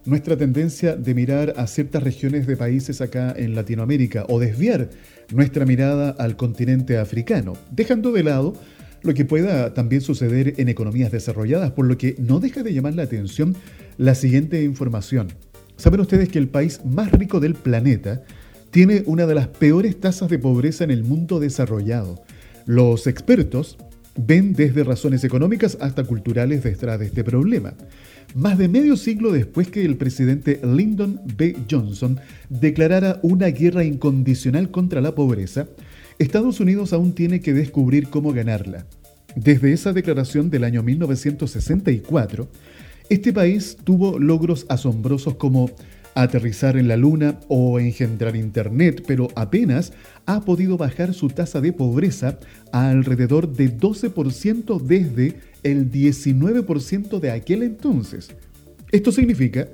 nuestra 0.07 0.37
tendencia 0.37 0.97
de 0.97 1.15
mirar 1.15 1.55
a 1.57 1.67
ciertas 1.67 2.03
regiones 2.03 2.47
de 2.47 2.57
países 2.57 3.01
acá 3.01 3.35
en 3.37 3.55
Latinoamérica 3.55 4.27
o 4.29 4.39
desviar 4.39 4.91
nuestra 5.33 5.65
mirada 5.65 6.11
al 6.11 6.37
continente 6.37 6.99
africano, 6.99 7.55
dejando 7.71 8.13
de 8.13 8.23
lado 8.23 8.55
lo 9.05 9.15
que 9.15 9.25
pueda 9.25 9.75
también 9.75 10.01
suceder 10.01 10.55
en 10.57 10.69
economías 10.69 11.13
desarrolladas, 11.13 11.73
por 11.73 11.87
lo 11.87 11.97
que 11.99 12.17
no 12.19 12.41
deja 12.41 12.63
de 12.63 12.73
llamar 12.73 12.95
la 12.95 13.03
atención 13.03 13.55
la 13.99 14.15
siguiente 14.15 14.63
información. 14.65 15.29
Saben 15.77 16.01
ustedes 16.01 16.29
que 16.29 16.39
el 16.39 16.49
país 16.49 16.81
más 16.85 17.13
rico 17.13 17.39
del 17.39 17.55
planeta 17.55 18.23
tiene 18.71 19.03
una 19.07 19.27
de 19.27 19.35
las 19.35 19.49
peores 19.49 20.01
tasas 20.01 20.29
de 20.31 20.39
pobreza 20.39 20.85
en 20.85 20.91
el 20.91 21.05
mundo 21.05 21.39
desarrollado. 21.39 22.23
Los 22.67 23.07
expertos 23.07 23.77
ven 24.17 24.53
desde 24.53 24.85
razones 24.85 25.23
económicas 25.25 25.77
hasta 25.81 26.05
culturales 26.05 26.63
detrás 26.63 26.99
de 26.99 27.07
este 27.07 27.25
problema. 27.25 27.75
Más 28.35 28.59
de 28.59 28.69
medio 28.69 28.97
siglo 28.97 29.33
después 29.33 29.69
que 29.69 29.85
el 29.85 29.97
presidente 29.97 30.61
Lyndon 30.65 31.21
B. 31.37 31.57
Johnson 31.71 32.19
declarara 32.49 33.21
una 33.23 33.49
guerra 33.49 33.85
incondicional 33.85 34.71
contra 34.71 35.01
la 35.01 35.15
pobreza, 35.15 35.69
Estados 36.19 36.61
Unidos 36.61 36.93
aún 36.93 37.13
tiene 37.13 37.41
que 37.41 37.53
descubrir 37.53 38.09
cómo 38.09 38.33
ganarla. 38.33 38.87
Desde 39.35 39.73
esa 39.73 39.93
declaración 39.93 40.49
del 40.49 40.63
año 40.63 40.83
1964, 40.83 42.49
este 43.11 43.33
país 43.33 43.77
tuvo 43.83 44.19
logros 44.19 44.65
asombrosos 44.69 45.35
como 45.35 45.71
aterrizar 46.15 46.77
en 46.77 46.87
la 46.87 46.97
Luna 46.97 47.41
o 47.49 47.81
engendrar 47.81 48.37
Internet, 48.37 49.03
pero 49.07 49.29
apenas 49.35 49.93
ha 50.27 50.45
podido 50.45 50.77
bajar 50.77 51.15
su 51.15 51.29
tasa 51.29 51.61
de 51.61 51.73
pobreza 51.73 52.39
a 52.71 52.91
alrededor 52.91 53.53
de 53.53 53.77
12% 53.77 54.81
desde 54.81 55.35
el 55.65 55.91
19% 55.91 57.19
de 57.19 57.31
aquel 57.33 57.65
entonces. 57.65 58.31
Esto 58.93 59.11
significa 59.11 59.67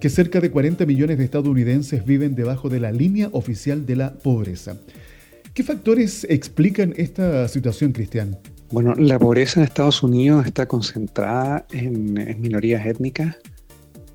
que 0.00 0.08
cerca 0.08 0.40
de 0.40 0.52
40 0.52 0.86
millones 0.86 1.18
de 1.18 1.24
estadounidenses 1.24 2.04
viven 2.04 2.36
debajo 2.36 2.68
de 2.68 2.78
la 2.78 2.92
línea 2.92 3.28
oficial 3.32 3.84
de 3.84 3.96
la 3.96 4.14
pobreza. 4.14 4.76
¿Qué 5.58 5.64
factores 5.64 6.24
explican 6.30 6.94
esta 6.96 7.48
situación, 7.48 7.90
Cristian? 7.90 8.38
Bueno, 8.70 8.94
la 8.94 9.18
pobreza 9.18 9.58
en 9.58 9.66
Estados 9.66 10.04
Unidos 10.04 10.46
está 10.46 10.68
concentrada 10.68 11.66
en, 11.72 12.14
minorías 12.40 12.86
étnicas 12.86 13.34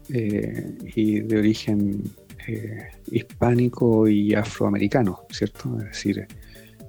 eh, 0.07 0.73
y 0.95 1.19
de 1.19 1.37
origen 1.37 2.01
eh, 2.47 2.83
hispánico 3.11 4.07
y 4.07 4.33
afroamericano, 4.33 5.19
¿cierto? 5.31 5.77
Es 5.79 5.85
decir, 5.87 6.19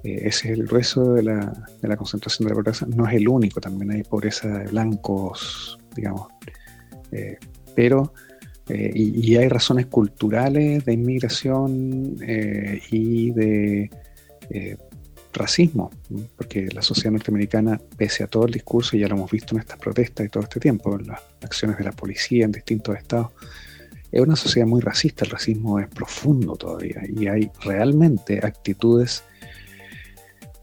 eh, 0.05 0.19
ese 0.23 0.53
es 0.53 0.57
el 0.57 0.67
grueso 0.67 1.15
de 1.15 1.23
la, 1.23 1.97
concentración 1.97 2.47
de 2.47 2.51
la 2.51 2.55
pobreza. 2.55 2.87
No 2.95 3.05
es 3.09 3.13
el 3.13 3.27
único, 3.27 3.59
también 3.59 3.91
hay 3.91 4.03
pobreza 4.03 4.47
de 4.59 4.67
blancos, 4.67 5.77
digamos. 5.97 6.29
Pero, 7.75 8.13
y, 8.69 9.35
hay 9.35 9.49
razones 9.49 9.87
culturales 9.87 10.85
de 10.85 10.93
inmigración 10.93 12.15
y 12.89 13.31
de 13.31 13.89
racismo, 15.35 15.91
porque 16.37 16.67
la 16.73 16.81
sociedad 16.81 17.11
norteamericana, 17.11 17.79
pese 17.97 18.23
a 18.23 18.27
todo 18.27 18.45
el 18.45 18.53
discurso, 18.53 18.95
y 18.95 19.01
ya 19.01 19.07
lo 19.07 19.15
hemos 19.15 19.31
visto 19.31 19.55
en 19.55 19.61
estas 19.61 19.77
protestas 19.77 20.25
y 20.25 20.29
todo 20.29 20.43
este 20.43 20.59
tiempo, 20.59 20.97
en 20.97 21.07
las 21.07 21.19
acciones 21.41 21.77
de 21.77 21.83
la 21.83 21.91
policía 21.91 22.45
en 22.45 22.51
distintos 22.51 22.97
estados, 22.97 23.31
es 24.11 24.21
una 24.21 24.35
sociedad 24.35 24.67
muy 24.67 24.81
racista, 24.81 25.25
el 25.25 25.31
racismo 25.31 25.79
es 25.79 25.87
profundo 25.89 26.55
todavía 26.55 27.01
y 27.07 27.27
hay 27.27 27.51
realmente 27.63 28.39
actitudes 28.41 29.23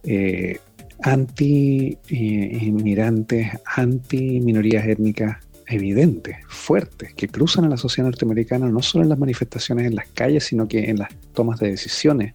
eh, 0.05 0.59
anti-inmigrantes, 1.03 3.49
anti-minorías 3.77 4.87
étnicas 4.87 5.37
evidentes, 5.67 6.39
fuertes, 6.49 7.13
que 7.15 7.29
cruzan 7.29 7.67
a 7.67 7.69
la 7.69 7.77
sociedad 7.77 8.09
norteamericana 8.09 8.69
no 8.69 8.81
solo 8.81 9.05
en 9.05 9.11
las 9.11 9.19
manifestaciones 9.19 9.87
en 9.87 9.97
las 9.97 10.09
calles, 10.09 10.45
sino 10.45 10.67
que 10.67 10.89
en 10.89 10.99
las 10.99 11.11
tomas 11.35 11.61
de 11.61 11.71
decisiones 11.71 12.33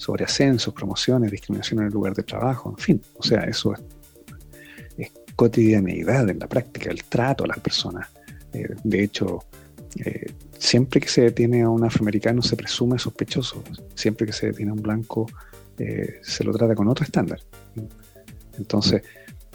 sobre 0.00 0.24
ascensos, 0.24 0.72
promociones, 0.72 1.30
discriminación 1.30 1.80
en 1.80 1.86
el 1.88 1.92
lugar 1.92 2.14
de 2.14 2.22
trabajo, 2.22 2.70
en 2.70 2.78
fin. 2.78 3.02
O 3.18 3.22
sea, 3.22 3.42
eso 3.42 3.74
es, 4.96 5.10
cotidianeidad 5.36 6.28
en 6.30 6.38
la 6.38 6.46
práctica, 6.46 6.90
el 6.90 7.04
trato 7.04 7.44
a 7.44 7.48
las 7.48 7.58
personas. 7.58 8.08
Eh, 8.54 8.74
de 8.82 9.02
hecho, 9.04 9.44
eh, 9.96 10.32
siempre 10.58 11.02
que 11.02 11.08
se 11.08 11.20
detiene 11.20 11.62
a 11.62 11.68
un 11.68 11.84
afroamericano 11.84 12.40
se 12.40 12.56
presume 12.56 12.98
sospechoso. 12.98 13.62
Siempre 13.94 14.26
que 14.26 14.32
se 14.32 14.46
detiene 14.46 14.70
a 14.70 14.74
un 14.74 14.80
blanco 14.80 15.26
eh, 15.78 16.20
se 16.22 16.44
lo 16.44 16.52
trata 16.52 16.74
con 16.74 16.88
otro 16.88 17.04
estándar. 17.04 17.40
Entonces, 18.58 19.02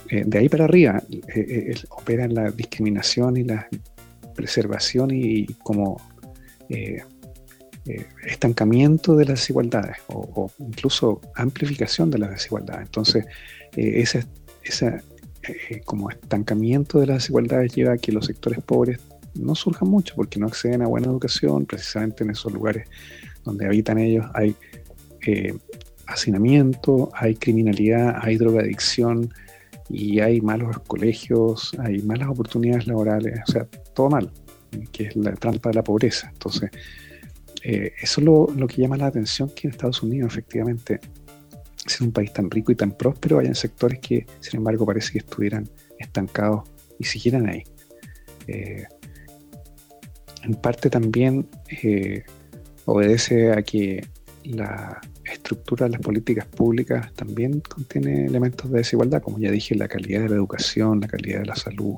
de 0.07 0.37
ahí 0.37 0.47
para 0.47 0.65
arriba, 0.65 1.01
eh, 1.09 1.73
opera 1.89 2.27
la 2.27 2.51
discriminación 2.51 3.37
y 3.37 3.43
la 3.43 3.67
preservación 4.35 5.09
y, 5.11 5.47
como 5.63 5.99
estancamiento 8.25 9.15
de 9.15 9.25
las 9.25 9.39
desigualdades 9.39 9.98
o, 10.08 10.51
incluso 10.60 11.22
amplificación 11.36 12.10
de 12.10 12.18
las 12.20 12.32
desigualdades. 12.32 12.88
Entonces, 12.88 13.25
ese, 13.75 14.25
esa 14.63 15.01
como 15.86 16.10
estancamiento 16.10 17.00
de 17.00 17.08
las 17.08 17.18
desigualdades 17.18 17.75
lleva 17.75 17.94
a 17.94 17.98
que 17.98 18.12
los 18.12 18.25
sectores 18.25 18.60
pobres 18.62 19.00
no 19.36 19.56
surjan 19.56 19.89
mucho 19.89 20.15
porque 20.15 20.39
no 20.39 20.48
acceden 20.48 20.82
a 20.82 20.88
buena 20.88 21.08
educación, 21.08 21.65
precisamente 21.65 22.24
en 22.24 22.32
esos 22.32 22.51
lugares 22.54 22.88
donde 23.44 23.65
habitan 23.65 23.98
ellos 23.98 24.25
hay 24.34 24.56
eh, 25.27 25.54
hacinamiento, 26.08 27.10
hay 27.13 27.36
criminalidad, 27.36 28.15
hay 28.22 28.38
drogadicción 28.38 29.34
y 29.89 30.20
hay 30.20 30.42
malos 30.42 30.80
colegios, 30.88 31.75
hay 31.80 32.01
malas 32.01 32.30
oportunidades 32.30 32.88
laborales, 32.88 33.39
o 33.48 33.51
sea, 33.51 33.65
todo 33.94 34.10
mal, 34.10 34.32
que 34.92 35.06
es 35.06 35.15
la 35.15 35.34
trampa 35.34 35.70
de 35.70 35.75
la 35.75 35.84
pobreza. 35.84 36.30
Entonces, 36.32 36.72
eh, 37.63 37.93
eso 38.01 38.21
es 38.21 38.25
lo, 38.25 38.67
que 38.67 38.81
llama 38.81 38.97
la 38.97 39.07
atención 39.07 39.50
que 39.50 39.67
en 39.67 39.71
Estados 39.71 40.03
Unidos, 40.03 40.33
efectivamente, 40.33 41.00
es 41.85 42.01
un 42.01 42.12
país 42.12 42.33
tan 42.33 42.50
rico 42.50 42.71
y 42.71 42.75
tan 42.75 42.91
próspero, 42.91 43.39
hay 43.39 43.53
sectores 43.55 44.00
que, 44.00 44.25
sin 44.39 44.57
embargo, 44.57 44.85
parece 44.85 45.13
que 45.13 45.19
estuvieran 45.19 45.67
estancados 46.00 46.63
y 47.00 47.05
siguieran 47.05 47.47
ahí. 47.47 47.63
Eh, 48.47 48.85
en 50.43 50.53
parte 50.55 50.89
también 50.89 51.47
eh, 51.81 52.24
obedece 52.85 53.51
a 53.51 53.62
que 53.63 54.07
la 54.43 55.01
estructura 55.24 55.88
de 55.88 55.93
las 55.93 56.01
políticas 56.01 56.45
públicas 56.45 57.12
también 57.13 57.62
contiene 57.62 58.27
elementos 58.27 58.69
de 58.69 58.77
desigualdad, 58.77 59.21
como 59.24 59.39
ya 59.39 59.50
dije, 59.50 59.75
la 59.75 59.88
calidad 59.88 60.21
de 60.21 60.29
la 60.29 60.35
educación, 60.35 61.01
la 61.01 61.07
calidad 61.07 61.39
de 61.39 61.45
la 61.45 61.55
salud, 61.55 61.95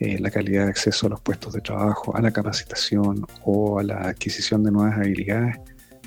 eh, 0.00 0.18
la 0.18 0.30
calidad 0.30 0.64
de 0.64 0.70
acceso 0.70 1.06
a 1.06 1.10
los 1.10 1.20
puestos 1.20 1.54
de 1.54 1.60
trabajo, 1.60 2.14
a 2.16 2.20
la 2.20 2.30
capacitación 2.30 3.26
o 3.44 3.78
a 3.78 3.82
la 3.82 4.08
adquisición 4.08 4.62
de 4.62 4.70
nuevas 4.70 4.96
habilidades, 4.96 5.56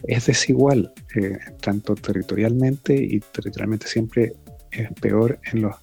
es 0.04 0.28
desigual, 0.28 0.94
eh, 1.16 1.38
tanto 1.62 1.96
territorialmente 1.96 2.96
y 2.96 3.20
territorialmente 3.20 3.88
siempre 3.88 4.34
es 4.72 4.90
peor 5.02 5.40
en 5.52 5.64
los 5.64 5.76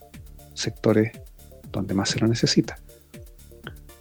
sectores 0.55 1.13
donde 1.71 1.95
más 1.95 2.11
se 2.11 2.21
lo 2.21 2.29
necesita. 2.29 2.79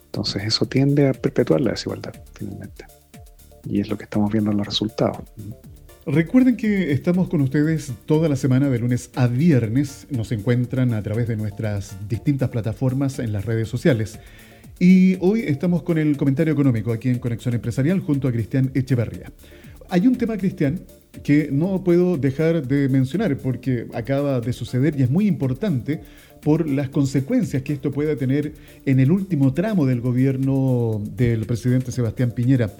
Entonces 0.06 0.44
eso 0.44 0.64
tiende 0.66 1.08
a 1.08 1.12
perpetuar 1.12 1.60
la 1.60 1.72
desigualdad 1.72 2.14
finalmente. 2.34 2.86
Y 3.64 3.80
es 3.80 3.88
lo 3.88 3.98
que 3.98 4.04
estamos 4.04 4.32
viendo 4.32 4.50
en 4.50 4.56
los 4.58 4.66
resultados. 4.66 5.18
Recuerden 6.08 6.56
que 6.56 6.92
estamos 6.92 7.28
con 7.28 7.40
ustedes 7.40 7.92
toda 8.04 8.28
la 8.28 8.36
semana 8.36 8.70
de 8.70 8.78
lunes 8.78 9.10
a 9.16 9.26
viernes. 9.26 10.06
Nos 10.08 10.30
encuentran 10.30 10.94
a 10.94 11.02
través 11.02 11.26
de 11.26 11.36
nuestras 11.36 11.96
distintas 12.08 12.48
plataformas 12.50 13.18
en 13.18 13.32
las 13.32 13.44
redes 13.44 13.68
sociales. 13.68 14.20
Y 14.78 15.16
hoy 15.18 15.40
estamos 15.40 15.82
con 15.82 15.98
el 15.98 16.16
comentario 16.16 16.52
económico 16.52 16.92
aquí 16.92 17.08
en 17.08 17.18
Conexión 17.18 17.54
Empresarial 17.54 17.98
junto 17.98 18.28
a 18.28 18.32
Cristian 18.32 18.70
Echeverría. 18.72 19.32
Hay 19.88 20.06
un 20.06 20.14
tema, 20.14 20.36
Cristian, 20.36 20.78
que 21.24 21.48
no 21.50 21.82
puedo 21.82 22.16
dejar 22.16 22.68
de 22.68 22.88
mencionar 22.88 23.36
porque 23.38 23.88
acaba 23.92 24.40
de 24.40 24.52
suceder 24.52 24.94
y 24.96 25.02
es 25.02 25.10
muy 25.10 25.26
importante 25.26 26.02
por 26.40 26.68
las 26.68 26.88
consecuencias 26.88 27.64
que 27.64 27.72
esto 27.72 27.90
pueda 27.90 28.14
tener 28.14 28.52
en 28.84 29.00
el 29.00 29.10
último 29.10 29.52
tramo 29.54 29.84
del 29.86 30.00
gobierno 30.00 31.02
del 31.16 31.46
presidente 31.46 31.90
Sebastián 31.90 32.30
Piñera. 32.30 32.70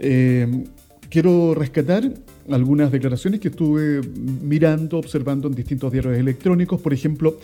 Eh, 0.00 0.64
quiero 1.08 1.54
rescatar 1.54 2.10
algunas 2.50 2.92
declaraciones 2.92 3.40
que 3.40 3.48
estuve 3.48 4.00
mirando, 4.42 4.98
observando 4.98 5.48
en 5.48 5.54
distintos 5.54 5.92
diarios 5.92 6.16
electrónicos. 6.16 6.80
Por 6.80 6.92
ejemplo, 6.92 7.38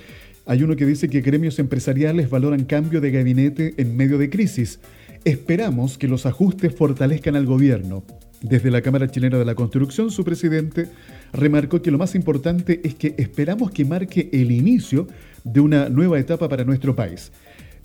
hay 0.46 0.62
uno 0.62 0.76
que 0.76 0.86
dice 0.86 1.08
que 1.08 1.20
gremios 1.20 1.58
empresariales 1.58 2.30
valoran 2.30 2.64
cambio 2.64 3.00
de 3.00 3.10
gabinete 3.10 3.74
en 3.76 3.96
medio 3.96 4.18
de 4.18 4.30
crisis. 4.30 4.80
Esperamos 5.24 5.98
que 5.98 6.08
los 6.08 6.26
ajustes 6.26 6.74
fortalezcan 6.74 7.36
al 7.36 7.46
gobierno. 7.46 8.02
Desde 8.42 8.72
la 8.72 8.82
Cámara 8.82 9.08
Chilena 9.08 9.38
de 9.38 9.44
la 9.44 9.54
Construcción, 9.54 10.10
su 10.10 10.24
presidente 10.24 10.88
remarcó 11.32 11.80
que 11.80 11.92
lo 11.92 11.98
más 11.98 12.16
importante 12.16 12.80
es 12.82 12.96
que 12.96 13.14
esperamos 13.18 13.70
que 13.70 13.84
marque 13.84 14.30
el 14.32 14.50
inicio 14.50 15.06
de 15.44 15.60
una 15.60 15.88
nueva 15.88 16.18
etapa 16.18 16.48
para 16.48 16.64
nuestro 16.64 16.96
país. 16.96 17.30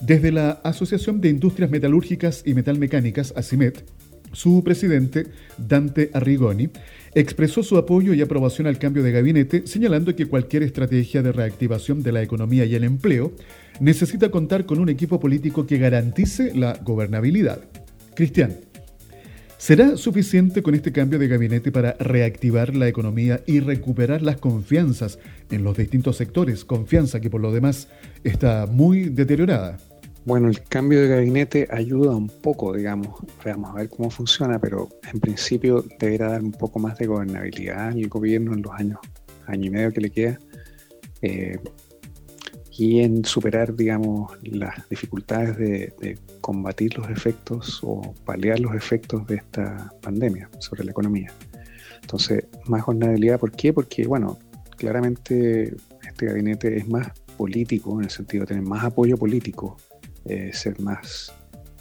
Desde 0.00 0.32
la 0.32 0.50
Asociación 0.64 1.20
de 1.20 1.28
Industrias 1.28 1.70
Metalúrgicas 1.70 2.42
y 2.44 2.54
Metalmecánicas, 2.54 3.32
ACIMET, 3.36 3.84
su 4.32 4.62
presidente, 4.64 5.26
Dante 5.56 6.10
Arrigoni, 6.12 6.70
expresó 7.14 7.62
su 7.62 7.76
apoyo 7.76 8.14
y 8.14 8.22
aprobación 8.22 8.66
al 8.66 8.78
cambio 8.78 9.02
de 9.02 9.12
gabinete, 9.12 9.66
señalando 9.66 10.14
que 10.14 10.26
cualquier 10.26 10.62
estrategia 10.62 11.22
de 11.22 11.32
reactivación 11.32 12.02
de 12.02 12.12
la 12.12 12.22
economía 12.22 12.64
y 12.64 12.74
el 12.74 12.84
empleo 12.84 13.32
necesita 13.80 14.30
contar 14.30 14.66
con 14.66 14.78
un 14.78 14.88
equipo 14.88 15.18
político 15.20 15.66
que 15.66 15.78
garantice 15.78 16.54
la 16.54 16.78
gobernabilidad. 16.84 17.60
Cristian, 18.14 18.56
¿será 19.56 19.96
suficiente 19.96 20.62
con 20.62 20.74
este 20.74 20.92
cambio 20.92 21.18
de 21.18 21.28
gabinete 21.28 21.72
para 21.72 21.92
reactivar 21.98 22.74
la 22.74 22.88
economía 22.88 23.40
y 23.46 23.60
recuperar 23.60 24.22
las 24.22 24.38
confianzas 24.38 25.18
en 25.50 25.64
los 25.64 25.76
distintos 25.76 26.16
sectores? 26.16 26.64
Confianza 26.64 27.20
que 27.20 27.30
por 27.30 27.40
lo 27.40 27.52
demás 27.52 27.88
está 28.24 28.66
muy 28.66 29.08
deteriorada. 29.08 29.78
Bueno, 30.28 30.48
el 30.48 30.62
cambio 30.64 31.00
de 31.00 31.08
gabinete 31.08 31.66
ayuda 31.70 32.14
un 32.14 32.28
poco, 32.28 32.74
digamos, 32.74 33.18
vamos 33.46 33.70
a 33.70 33.78
ver 33.78 33.88
cómo 33.88 34.10
funciona, 34.10 34.58
pero 34.58 34.90
en 35.10 35.20
principio 35.20 35.82
deberá 35.98 36.32
dar 36.32 36.42
un 36.42 36.52
poco 36.52 36.78
más 36.78 36.98
de 36.98 37.06
gobernabilidad 37.06 37.88
al 37.88 38.08
gobierno 38.08 38.52
en 38.52 38.60
los 38.60 38.72
años, 38.74 38.98
año 39.46 39.64
y 39.64 39.70
medio 39.70 39.90
que 39.90 40.02
le 40.02 40.10
queda, 40.10 40.38
eh, 41.22 41.58
y 42.72 43.00
en 43.00 43.24
superar, 43.24 43.74
digamos, 43.74 44.30
las 44.42 44.86
dificultades 44.90 45.56
de, 45.56 46.18
combatir 46.42 46.98
los 46.98 47.08
efectos 47.08 47.80
o 47.82 48.14
paliar 48.26 48.60
los 48.60 48.74
efectos 48.74 49.26
de 49.28 49.36
esta 49.36 49.90
pandemia 50.02 50.50
sobre 50.58 50.84
la 50.84 50.90
economía. 50.90 51.32
Entonces, 52.02 52.44
más 52.66 52.84
gobernabilidad, 52.84 53.40
¿por 53.40 53.52
qué? 53.52 53.72
Porque, 53.72 54.06
bueno, 54.06 54.38
claramente 54.76 55.74
este 56.06 56.26
gabinete 56.26 56.76
es 56.76 56.86
más 56.86 57.18
político, 57.38 57.98
en 57.98 58.04
el 58.04 58.10
sentido 58.10 58.42
de 58.42 58.48
tener 58.48 58.64
más 58.64 58.84
apoyo 58.84 59.16
político 59.16 59.78
eh, 60.28 60.50
ser 60.52 60.80
más 60.80 61.32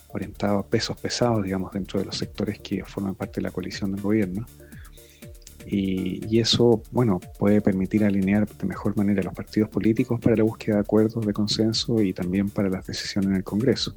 orientado 0.10 0.60
a 0.60 0.66
pesos 0.66 1.00
pesados, 1.00 1.44
digamos, 1.44 1.72
dentro 1.72 2.00
de 2.00 2.06
los 2.06 2.18
sectores 2.18 2.60
que 2.60 2.84
forman 2.86 3.14
parte 3.16 3.36
de 3.36 3.44
la 3.44 3.52
coalición 3.52 3.92
del 3.92 4.02
gobierno. 4.02 4.46
Y, 5.70 6.40
eso, 6.40 6.82
bueno, 6.92 7.20
puede 7.38 7.60
permitir 7.60 8.06
alinear 8.06 8.48
de 8.48 8.66
mejor 8.66 8.96
manera 8.96 9.22
los 9.22 9.34
partidos 9.34 9.70
políticos 9.70 10.18
para 10.22 10.38
la 10.38 10.44
búsqueda 10.44 10.76
de 10.76 10.82
acuerdos 10.82 11.26
de 11.26 11.34
consenso 11.34 12.02
y 12.02 12.14
también 12.14 12.50
para 12.50 12.70
las 12.70 12.88
decisiones 12.88 13.32
en 13.32 13.36
el 13.36 13.44
Congreso. 13.44 13.94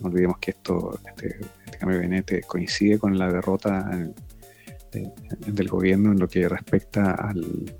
No 0.00 0.08
olvidemos 0.08 0.38
que 0.38 0.52
esto, 0.52 0.98
este, 1.06 1.38
este 1.66 1.78
cambio 1.78 1.98
de 1.98 2.04
gabinete 2.04 2.40
coincide 2.40 2.98
con 2.98 3.18
la 3.18 3.30
derrota 3.30 3.90
del 4.90 5.68
gobierno 5.68 6.12
en 6.12 6.18
lo 6.18 6.28
que 6.28 6.48
respecta 6.48 7.12
al, 7.12 7.74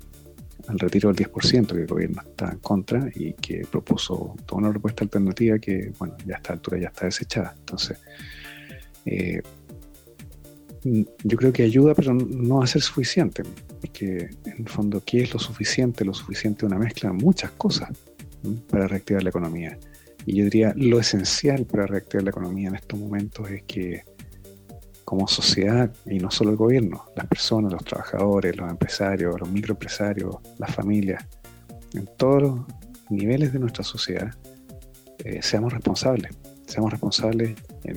al 0.67 0.79
retiro 0.79 1.11
del 1.11 1.27
10% 1.27 1.67
que 1.67 1.81
el 1.81 1.87
gobierno 1.87 2.21
está 2.21 2.51
en 2.51 2.59
contra 2.59 3.09
y 3.13 3.33
que 3.33 3.65
propuso 3.69 4.35
toda 4.45 4.61
una 4.61 4.71
propuesta 4.71 5.03
alternativa 5.03 5.59
que, 5.59 5.91
bueno, 5.97 6.15
ya 6.25 6.35
a 6.35 6.37
esta 6.37 6.53
altura 6.53 6.79
ya 6.79 6.87
está 6.87 7.05
desechada. 7.05 7.55
Entonces, 7.57 7.97
eh, 9.05 9.41
yo 10.83 11.37
creo 11.37 11.53
que 11.53 11.63
ayuda, 11.63 11.93
pero 11.95 12.13
no 12.13 12.57
va 12.57 12.65
a 12.65 12.67
ser 12.67 12.81
suficiente, 12.81 13.43
porque 13.79 14.29
en 14.45 14.57
el 14.57 14.69
fondo, 14.69 15.01
¿qué 15.05 15.23
es 15.23 15.33
lo 15.33 15.39
suficiente? 15.39 16.03
Lo 16.03 16.13
suficiente 16.13 16.65
una 16.65 16.77
mezcla 16.77 17.09
de 17.09 17.15
muchas 17.15 17.51
cosas 17.51 17.89
para 18.69 18.87
reactivar 18.87 19.23
la 19.23 19.29
economía. 19.29 19.77
Y 20.25 20.35
yo 20.35 20.45
diría, 20.45 20.73
lo 20.75 20.99
esencial 20.99 21.65
para 21.65 21.85
reactivar 21.85 22.23
la 22.23 22.29
economía 22.29 22.69
en 22.69 22.75
estos 22.75 22.99
momentos 22.99 23.49
es 23.49 23.63
que 23.63 24.03
como 25.05 25.27
sociedad, 25.27 25.91
y 26.05 26.19
no 26.19 26.31
solo 26.31 26.51
el 26.51 26.57
gobierno, 26.57 27.05
las 27.15 27.27
personas, 27.27 27.71
los 27.71 27.83
trabajadores, 27.83 28.55
los 28.55 28.69
empresarios, 28.69 29.39
los 29.39 29.49
microempresarios, 29.49 30.37
las 30.57 30.73
familias, 30.73 31.25
en 31.93 32.07
todos 32.17 32.41
los 32.41 32.59
niveles 33.09 33.53
de 33.53 33.59
nuestra 33.59 33.83
sociedad, 33.83 34.33
eh, 35.23 35.41
seamos 35.41 35.73
responsables. 35.73 36.31
Seamos 36.65 36.91
responsables 36.91 37.55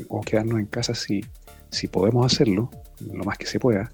o 0.08 0.20
quedarnos 0.20 0.58
en 0.58 0.66
casa 0.66 0.94
si, 0.94 1.24
si 1.70 1.86
podemos 1.86 2.26
hacerlo, 2.26 2.70
lo 3.00 3.24
más 3.24 3.38
que 3.38 3.46
se 3.46 3.60
pueda, 3.60 3.92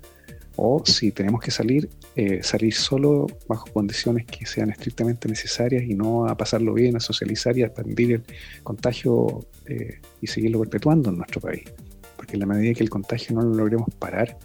o 0.56 0.82
si 0.84 1.12
tenemos 1.12 1.40
que 1.40 1.50
salir, 1.50 1.88
eh, 2.16 2.42
salir 2.42 2.74
solo 2.74 3.26
bajo 3.48 3.70
condiciones 3.72 4.26
que 4.26 4.46
sean 4.46 4.70
estrictamente 4.70 5.28
necesarias 5.28 5.84
y 5.84 5.94
no 5.94 6.26
a 6.26 6.36
pasarlo 6.36 6.74
bien, 6.74 6.96
a 6.96 7.00
socializar 7.00 7.56
y 7.56 7.62
a 7.62 7.66
expandir 7.66 8.12
el 8.12 8.22
contagio 8.62 9.46
eh, 9.66 10.00
y 10.20 10.26
seguirlo 10.26 10.60
perpetuando 10.60 11.10
en 11.10 11.18
nuestro 11.18 11.40
país 11.40 11.64
porque 12.32 12.42
en 12.42 12.48
la 12.48 12.54
medida 12.54 12.72
que 12.72 12.82
el 12.82 12.88
contagio 12.88 13.36
no 13.36 13.42
lo 13.42 13.54
logremos 13.54 13.88
parar, 13.98 14.38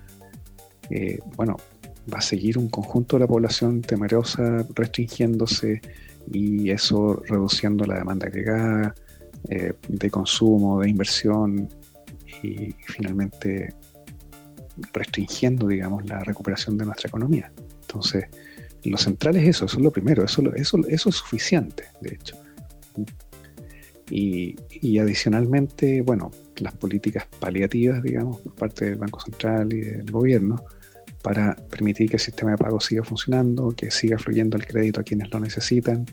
eh, 0.89 1.19
bueno, 1.37 1.55
va 2.13 2.17
a 2.17 2.21
seguir 2.21 2.57
un 2.57 2.67
conjunto 2.67 3.15
de 3.15 3.21
la 3.21 3.27
población 3.27 3.81
temerosa 3.81 4.65
restringiéndose 4.75 5.81
y 6.29 6.69
eso 6.69 7.23
reduciendo 7.25 7.85
la 7.85 7.97
demanda 7.99 8.27
agregada 8.27 8.93
eh, 9.47 9.73
de 9.87 10.09
consumo, 10.09 10.81
de 10.81 10.89
inversión 10.89 11.69
y 12.43 12.75
finalmente 12.85 13.73
restringiendo, 14.91 15.67
digamos, 15.67 16.05
la 16.07 16.19
recuperación 16.25 16.77
de 16.77 16.85
nuestra 16.85 17.07
economía. 17.07 17.51
Entonces, 17.83 18.25
lo 18.83 18.97
central 18.97 19.37
es 19.37 19.47
eso, 19.47 19.65
eso 19.65 19.77
es 19.77 19.83
lo 19.83 19.91
primero, 19.91 20.25
eso, 20.25 20.43
eso, 20.55 20.77
eso 20.89 21.09
es 21.09 21.15
suficiente, 21.15 21.85
de 22.01 22.15
hecho. 22.15 22.35
Y, 24.09 24.99
adicionalmente, 24.99 26.01
bueno, 26.01 26.31
las 26.59 26.73
políticas 26.73 27.25
paliativas, 27.39 28.01
digamos, 28.03 28.41
por 28.41 28.55
parte 28.55 28.85
del 28.85 28.95
Banco 28.95 29.19
Central 29.19 29.73
y 29.73 29.81
del 29.81 30.11
gobierno, 30.11 30.63
para 31.21 31.55
permitir 31.55 32.09
que 32.09 32.15
el 32.15 32.21
sistema 32.21 32.51
de 32.51 32.57
pago 32.57 32.79
siga 32.79 33.03
funcionando, 33.03 33.71
que 33.71 33.91
siga 33.91 34.17
fluyendo 34.17 34.57
el 34.57 34.65
crédito 34.65 35.01
a 35.01 35.03
quienes 35.03 35.29
lo 35.31 35.39
necesitan, 35.39 36.05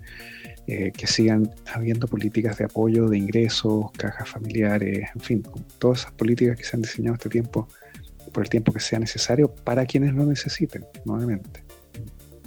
eh, 0.66 0.92
que 0.96 1.06
sigan 1.06 1.50
habiendo 1.72 2.08
políticas 2.08 2.56
de 2.58 2.64
apoyo 2.64 3.08
de 3.08 3.18
ingresos, 3.18 3.90
cajas 3.92 4.28
familiares, 4.28 5.08
en 5.14 5.20
fin, 5.20 5.42
todas 5.78 6.00
esas 6.00 6.12
políticas 6.12 6.56
que 6.56 6.64
se 6.64 6.76
han 6.76 6.82
diseñado 6.82 7.14
este 7.14 7.28
tiempo 7.28 7.68
por 8.32 8.42
el 8.42 8.48
tiempo 8.48 8.72
que 8.72 8.80
sea 8.80 8.98
necesario 8.98 9.54
para 9.54 9.86
quienes 9.86 10.14
lo 10.14 10.24
necesiten, 10.24 10.84
nuevamente. 11.04 11.62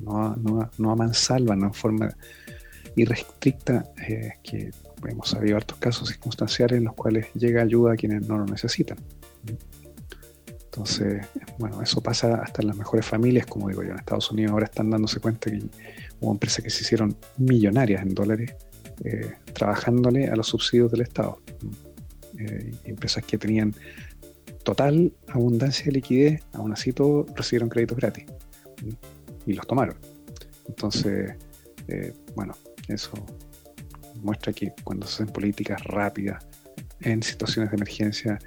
No, 0.04 0.36
no, 0.36 0.70
no 0.78 0.92
a 0.92 0.96
mansalva, 0.96 1.56
no 1.56 1.68
en 1.68 1.74
forma 1.74 2.10
irrestricta, 2.96 3.86
eh, 4.08 4.34
que 4.44 4.72
hemos 5.06 5.30
sabido 5.30 5.58
hartos 5.58 5.78
casos 5.78 6.10
circunstanciales 6.10 6.78
en 6.78 6.86
los 6.86 6.94
cuales 6.94 7.28
llega 7.34 7.62
ayuda 7.62 7.94
a 7.94 7.96
quienes 7.96 8.28
no 8.28 8.38
lo 8.38 8.46
necesitan. 8.46 8.98
Entonces, 10.66 11.26
bueno, 11.58 11.82
eso 11.82 12.02
pasa 12.02 12.36
hasta 12.36 12.62
en 12.62 12.68
las 12.68 12.78
mejores 12.78 13.06
familias, 13.06 13.46
como 13.48 13.68
digo 13.68 13.84
yo, 13.84 13.92
en 13.92 13.98
Estados 13.98 14.32
Unidos 14.32 14.52
ahora 14.52 14.66
están 14.66 14.90
dándose 14.90 15.20
cuenta 15.20 15.50
que 15.50 15.60
hubo 16.20 16.32
empresas 16.32 16.64
que 16.64 16.70
se 16.70 16.84
hicieron 16.84 17.16
millonarias 17.38 18.04
en 18.04 18.14
dólares 18.14 18.54
eh, 19.04 19.34
trabajándole 19.54 20.28
a 20.28 20.36
los 20.36 20.48
subsidios 20.48 20.92
del 20.92 21.02
Estado. 21.02 21.40
Eh, 22.38 22.76
empresas 22.84 23.24
que 23.24 23.38
tenían 23.38 23.74
total 24.64 25.14
abundancia 25.30 25.86
de 25.86 25.94
liquidez, 25.94 26.44
aún 26.54 26.74
así 26.74 26.94
todos 26.94 27.26
recibieron 27.36 27.70
créditos 27.70 27.98
gratis 27.98 28.26
y 29.46 29.54
los 29.54 29.66
tomaron. 29.66 29.96
Entonces, 30.68 31.36
eh, 31.88 32.14
bueno, 32.36 32.54
eso 32.88 33.14
muestra 34.22 34.54
que 34.54 34.74
cuando 34.84 35.08
se 35.08 35.24
hacen 35.24 35.34
políticas 35.34 35.84
rápidas 35.84 36.46
en 37.02 37.22
situaciones 37.24 37.72
de 37.72 37.78
emergencia, 37.78 38.40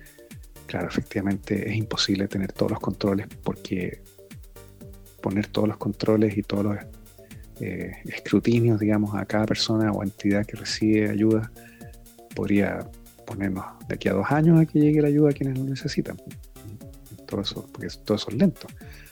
claro, 0.66 0.88
efectivamente 0.88 1.68
es 1.68 1.76
imposible 1.76 2.28
tener 2.28 2.52
todos 2.52 2.72
los 2.72 2.80
controles 2.80 3.26
porque 3.42 4.02
poner 5.20 5.46
todos 5.48 5.68
los 5.68 5.76
controles 5.76 6.36
y 6.36 6.42
todos 6.42 6.64
los 6.64 6.76
eh, 7.60 7.92
escrutinios, 8.06 8.80
digamos, 8.80 9.14
a 9.14 9.24
cada 9.26 9.46
persona 9.46 9.92
o 9.92 10.02
entidad 10.02 10.46
que 10.46 10.56
recibe 10.56 11.10
ayuda 11.10 11.50
podría 12.34 12.88
ponernos 13.26 13.64
de 13.86 13.94
aquí 13.94 14.08
a 14.08 14.14
dos 14.14 14.30
años 14.30 14.60
a 14.60 14.66
que 14.66 14.80
llegue 14.80 15.02
la 15.02 15.08
ayuda 15.08 15.30
a 15.30 15.32
quienes 15.32 15.58
lo 15.58 15.64
necesitan. 15.64 16.16
Todo 17.26 17.42
eso, 17.42 17.68
porque 17.70 17.88
todo 18.04 18.16
eso 18.16 18.30
es 18.30 18.36
lento. 18.36 18.66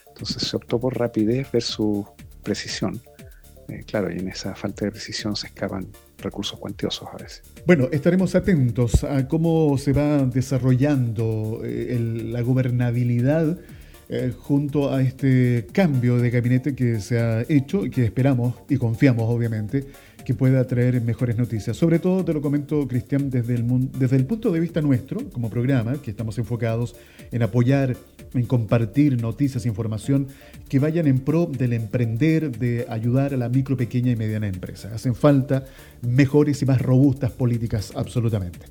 Entonces 0.08 0.42
se 0.42 0.56
optó 0.56 0.80
por 0.80 0.98
rapidez 0.98 1.50
versus 1.52 2.06
precisión. 2.42 3.00
Eh, 3.68 3.84
claro, 3.86 4.10
y 4.10 4.18
en 4.18 4.28
esa 4.28 4.54
falta 4.54 4.86
de 4.86 4.92
precisión 4.92 5.36
se 5.36 5.48
escapan 5.48 5.86
recursos 6.18 6.58
cuantiosos 6.58 7.08
a 7.12 7.16
veces. 7.16 7.42
Bueno, 7.66 7.88
estaremos 7.92 8.34
atentos 8.34 9.04
a 9.04 9.28
cómo 9.28 9.76
se 9.78 9.92
va 9.92 10.24
desarrollando 10.24 11.62
eh, 11.64 11.98
la 12.30 12.42
gobernabilidad 12.42 13.58
eh, 14.10 14.32
junto 14.36 14.92
a 14.92 15.02
este 15.02 15.66
cambio 15.72 16.16
de 16.16 16.30
gabinete 16.30 16.74
que 16.74 17.00
se 17.00 17.20
ha 17.20 17.42
hecho 17.42 17.84
y 17.84 17.90
que 17.90 18.04
esperamos 18.04 18.54
y 18.68 18.78
confiamos 18.78 19.24
obviamente 19.28 19.86
que 20.28 20.34
pueda 20.34 20.66
traer 20.66 21.00
mejores 21.00 21.38
noticias. 21.38 21.74
Sobre 21.74 22.00
todo 22.00 22.22
te 22.22 22.34
lo 22.34 22.42
comento, 22.42 22.86
Cristian, 22.86 23.30
desde 23.30 23.54
el, 23.54 23.64
desde 23.98 24.16
el 24.16 24.26
punto 24.26 24.52
de 24.52 24.60
vista 24.60 24.82
nuestro, 24.82 25.26
como 25.30 25.48
programa, 25.48 26.02
que 26.02 26.10
estamos 26.10 26.36
enfocados 26.36 26.96
en 27.32 27.42
apoyar, 27.42 27.96
en 28.34 28.44
compartir 28.44 29.18
noticias, 29.22 29.64
información 29.64 30.28
que 30.68 30.78
vayan 30.80 31.06
en 31.06 31.20
pro 31.20 31.46
del 31.46 31.72
emprender, 31.72 32.58
de 32.58 32.84
ayudar 32.90 33.32
a 33.32 33.38
la 33.38 33.48
micro, 33.48 33.74
pequeña 33.74 34.12
y 34.12 34.16
mediana 34.16 34.48
empresa. 34.48 34.94
Hacen 34.94 35.14
falta 35.14 35.64
mejores 36.02 36.60
y 36.60 36.66
más 36.66 36.82
robustas 36.82 37.30
políticas, 37.30 37.92
absolutamente. 37.96 38.66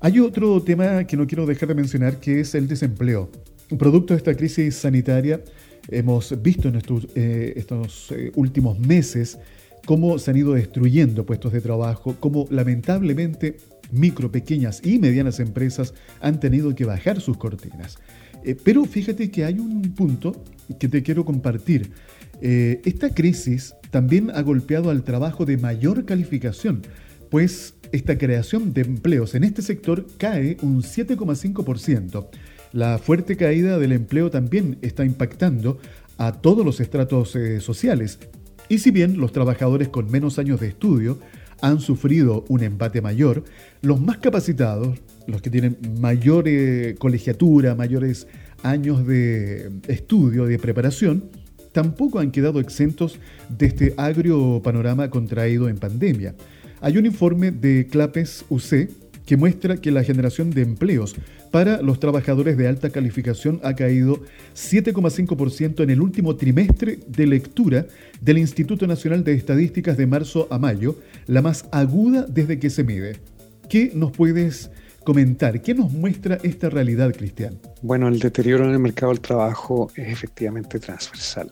Hay 0.00 0.18
otro 0.18 0.60
tema 0.60 1.04
que 1.04 1.16
no 1.16 1.28
quiero 1.28 1.46
dejar 1.46 1.68
de 1.68 1.76
mencionar, 1.76 2.18
que 2.18 2.40
es 2.40 2.56
el 2.56 2.66
desempleo. 2.66 3.30
Producto 3.78 4.12
de 4.12 4.18
esta 4.18 4.34
crisis 4.34 4.74
sanitaria, 4.74 5.40
hemos 5.86 6.42
visto 6.42 6.66
en 6.68 6.74
estos, 6.74 7.06
eh, 7.14 7.64
eh, 8.10 8.32
últimos 8.34 8.76
meses 8.80 9.38
cómo 9.88 10.18
se 10.18 10.30
han 10.30 10.36
ido 10.36 10.52
destruyendo 10.52 11.24
puestos 11.24 11.50
de 11.50 11.62
trabajo, 11.62 12.14
cómo 12.20 12.46
lamentablemente 12.50 13.56
micro, 13.90 14.30
pequeñas 14.30 14.82
y 14.84 14.98
medianas 14.98 15.40
empresas 15.40 15.94
han 16.20 16.40
tenido 16.40 16.74
que 16.74 16.84
bajar 16.84 17.22
sus 17.22 17.38
cortinas. 17.38 17.96
Eh, 18.44 18.54
pero 18.62 18.84
fíjate 18.84 19.30
que 19.30 19.46
hay 19.46 19.58
un 19.58 19.80
punto 19.94 20.44
que 20.78 20.88
te 20.88 21.02
quiero 21.02 21.24
compartir. 21.24 21.90
esta 22.42 23.14
crisis 23.14 23.74
también 23.90 24.30
ha 24.34 24.42
golpeado 24.42 24.90
al 24.90 25.04
trabajo 25.04 25.46
de 25.46 25.56
mayor 25.56 26.04
calificación, 26.04 26.82
pues 27.30 27.74
esta 27.90 28.18
creación 28.18 28.74
de 28.74 28.82
empleos 28.82 29.34
en 29.34 29.44
este 29.44 29.62
sector 29.62 30.06
cae 30.18 30.58
un 30.60 30.82
7,5%. 30.82 32.28
La 32.72 32.98
fuerte 32.98 33.38
caída 33.38 33.78
del 33.78 33.92
empleo 33.92 34.30
también 34.30 34.76
está 34.82 35.06
impactando 35.06 35.78
a 36.18 36.32
todos 36.32 36.66
los 36.66 36.80
estratos 36.80 37.34
eh, 37.36 37.60
sociales. 37.60 38.18
Y 38.68 38.78
si 38.78 38.90
bien 38.90 39.18
los 39.18 39.32
trabajadores 39.32 39.88
con 39.88 40.10
menos 40.10 40.38
años 40.38 40.60
de 40.60 40.68
estudio 40.68 41.18
han 41.60 41.80
sufrido 41.80 42.44
un 42.48 42.62
empate 42.62 43.00
mayor, 43.00 43.44
los 43.82 44.00
más 44.00 44.18
capacitados, 44.18 44.98
los 45.26 45.42
que 45.42 45.50
tienen 45.50 45.76
mayor 46.00 46.44
colegiatura, 46.98 47.74
mayores 47.74 48.26
años 48.62 49.06
de 49.06 49.70
estudio, 49.88 50.44
de 50.44 50.58
preparación, 50.58 51.24
tampoco 51.72 52.18
han 52.18 52.30
quedado 52.30 52.60
exentos 52.60 53.18
de 53.48 53.66
este 53.66 53.94
agrio 53.96 54.60
panorama 54.62 55.10
contraído 55.10 55.68
en 55.68 55.78
pandemia. 55.78 56.34
Hay 56.80 56.96
un 56.96 57.06
informe 57.06 57.50
de 57.50 57.86
Clapes 57.86 58.44
UC 58.48 58.88
que 59.28 59.36
muestra 59.36 59.76
que 59.76 59.90
la 59.90 60.02
generación 60.02 60.48
de 60.52 60.62
empleos 60.62 61.14
para 61.50 61.82
los 61.82 62.00
trabajadores 62.00 62.56
de 62.56 62.66
alta 62.66 62.88
calificación 62.88 63.60
ha 63.62 63.74
caído 63.74 64.22
7,5% 64.54 65.82
en 65.82 65.90
el 65.90 66.00
último 66.00 66.34
trimestre 66.34 67.00
de 67.06 67.26
lectura 67.26 67.86
del 68.22 68.38
Instituto 68.38 68.86
Nacional 68.86 69.24
de 69.24 69.34
Estadísticas 69.34 69.98
de 69.98 70.06
marzo 70.06 70.48
a 70.50 70.58
mayo, 70.58 70.96
la 71.26 71.42
más 71.42 71.66
aguda 71.72 72.24
desde 72.26 72.58
que 72.58 72.70
se 72.70 72.84
mide. 72.84 73.18
¿Qué 73.68 73.92
nos 73.94 74.12
puedes 74.12 74.70
comentar? 75.04 75.60
¿Qué 75.60 75.74
nos 75.74 75.92
muestra 75.92 76.38
esta 76.42 76.70
realidad, 76.70 77.12
Cristian? 77.14 77.58
Bueno, 77.82 78.08
el 78.08 78.20
deterioro 78.20 78.64
en 78.64 78.70
el 78.70 78.78
mercado 78.78 79.12
del 79.12 79.20
trabajo 79.20 79.90
es 79.94 80.08
efectivamente 80.10 80.78
transversal. 80.78 81.50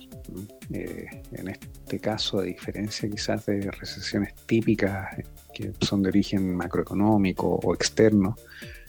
Eh, 0.73 1.07
en 1.33 1.49
este 1.49 1.99
caso, 1.99 2.41
a 2.41 2.43
diferencia 2.43 3.09
quizás 3.09 3.47
de 3.47 3.71
recesiones 3.71 4.35
típicas 4.47 5.17
que 5.55 5.73
son 5.81 6.03
de 6.03 6.09
origen 6.09 6.55
macroeconómico 6.55 7.61
o 7.63 7.75
externo, 7.75 8.37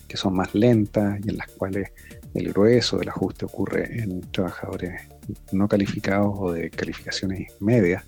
que 0.07 0.17
son 0.17 0.35
más 0.35 0.53
lentas 0.55 1.19
y 1.23 1.29
en 1.29 1.37
las 1.37 1.47
cuales 1.49 1.91
el 2.33 2.51
grueso 2.51 2.97
del 2.97 3.09
ajuste 3.09 3.45
ocurre 3.45 4.01
en 4.01 4.21
trabajadores 4.31 5.01
no 5.51 5.67
calificados 5.67 6.33
o 6.37 6.51
de 6.51 6.69
calificaciones 6.69 7.53
medias. 7.59 8.03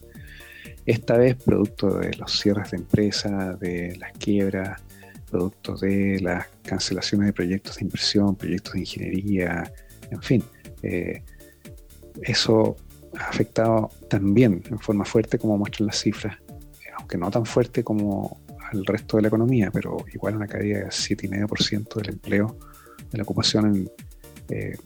Esta 0.85 1.17
vez 1.17 1.35
producto 1.35 1.99
de 1.99 2.15
los 2.15 2.39
cierres 2.39 2.71
de 2.71 2.77
empresas, 2.77 3.59
de 3.59 3.95
las 3.97 4.11
quiebras, 4.13 4.81
producto 5.29 5.75
de 5.75 6.19
las 6.21 6.47
cancelaciones 6.63 7.27
de 7.27 7.33
proyectos 7.33 7.77
de 7.77 7.85
inversión, 7.85 8.35
proyectos 8.35 8.73
de 8.73 8.79
ingeniería, 8.79 9.71
en 10.09 10.21
fin. 10.21 10.43
Eh, 10.81 11.21
eso 12.21 12.75
ha 13.17 13.29
afectado 13.29 13.91
también 14.09 14.63
en 14.69 14.79
forma 14.79 15.05
fuerte, 15.05 15.37
como 15.39 15.57
muestran 15.57 15.87
las 15.87 15.99
cifras, 15.99 16.37
aunque 16.97 17.17
no 17.17 17.31
tan 17.31 17.45
fuerte 17.45 17.83
como 17.83 18.39
al 18.71 18.85
resto 18.85 19.17
de 19.17 19.23
la 19.23 19.27
economía, 19.29 19.71
pero 19.71 20.05
igual 20.13 20.35
una 20.35 20.47
caída 20.47 20.79
del 20.79 20.89
7,5% 20.89 21.95
del 21.95 22.09
empleo, 22.09 22.57
de 23.11 23.17
la 23.17 23.23
ocupación 23.23 23.75
en, 23.75 23.91
eh, 24.49 24.77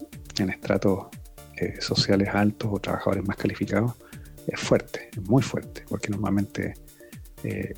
estratos 0.50 1.08
eh, 1.58 1.78
sociales 1.80 2.30
altos 2.34 2.70
o 2.72 2.80
trabajadores 2.80 3.26
más 3.26 3.38
calificados, 3.38 3.94
es 4.48 4.60
fuerte, 4.60 5.10
es 5.12 5.22
muy 5.24 5.42
fuerte, 5.42 5.84
porque 5.88 6.10
normalmente, 6.10 6.74
eh, 7.44 7.74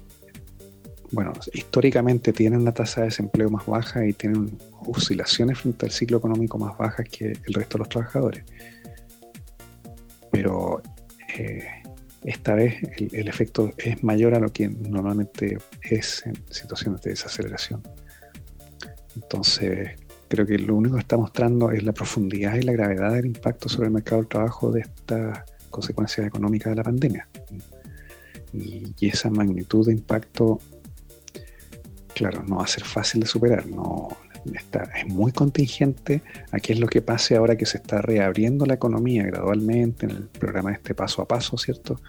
bueno, 1.12 1.34
históricamente 1.54 2.34
tienen 2.34 2.62
una 2.62 2.72
tasa 2.72 3.02
de 3.02 3.08
desempleo 3.08 3.50
más 3.50 3.66
baja 3.66 4.06
y 4.06 4.14
tienen 4.14 4.58
oscilaciones 4.88 5.60
frente 5.60 5.86
al 5.86 5.92
ciclo 5.92 6.18
económico 6.18 6.58
más 6.58 6.78
bajas 6.78 7.08
que 7.10 7.32
el 7.32 7.54
resto 7.54 7.78
de 7.78 7.80
los 7.80 7.90
trabajadores. 7.90 8.44
Pero 10.36 10.82
esta 12.24 12.56
vez 12.56 12.76
el, 12.98 13.28
efecto 13.28 13.72
es 13.78 14.04
mayor 14.04 14.34
a 14.34 14.40
lo 14.40 14.52
que 14.52 14.68
normalmente 14.68 15.58
es 15.82 16.26
en 16.26 16.36
situaciones 16.50 17.02
de 17.02 17.12
desaceleración. 17.12 17.84
Entonces, 19.16 19.92
creo 20.28 20.46
que 20.46 20.58
lo 20.58 20.76
único 20.76 20.96
que 20.96 21.02
está 21.02 21.18
mostrando 21.18 21.72
es 21.72 21.84
la 21.84 21.94
profundidad 21.94 22.56
y 22.56 22.64
la 22.64 22.74
gravedad 22.74 23.14
del 23.14 23.28
impacto 23.28 23.70
sobre 23.70 23.88
el 23.88 23.94
mercado 23.94 24.22
del 24.22 24.28
trabajo 24.28 24.72
de 24.72 24.82
estas 24.82 25.44
consecuencias 25.70 26.28
económicas 26.28 26.72
de 26.72 26.76
la 26.76 26.84
pandemia. 26.84 27.28
Y, 28.54 28.94
esa 29.02 29.30
magnitud 29.30 29.86
de 29.86 29.94
impacto, 29.94 30.60
claro, 32.14 32.44
no 32.44 32.58
va 32.58 32.64
a 32.64 32.68
ser 32.68 32.84
fácil 32.84 33.22
de 33.22 33.28
superar. 33.28 33.68
No, 33.68 34.10
está, 34.54 34.84
es 34.96 35.08
muy 35.08 35.32
contingente 35.32 36.22
a 36.52 36.60
qué 36.60 36.74
es 36.74 36.80
lo 36.80 36.88
que 36.88 37.02
pase 37.02 37.36
ahora 37.36 37.58
que 37.58 37.66
se 37.66 37.78
está 37.78 38.02
reabriendo 38.02 38.66
la 38.66 38.76
economía 38.76 39.24
gradualmente 39.24 40.06
en 40.06 40.12
el 40.12 40.24
programa 40.24 40.72
este 40.72 40.94
paso 40.94 41.22
a 41.22 41.28
paso, 41.28 41.58
¿cierto? 41.58 42.00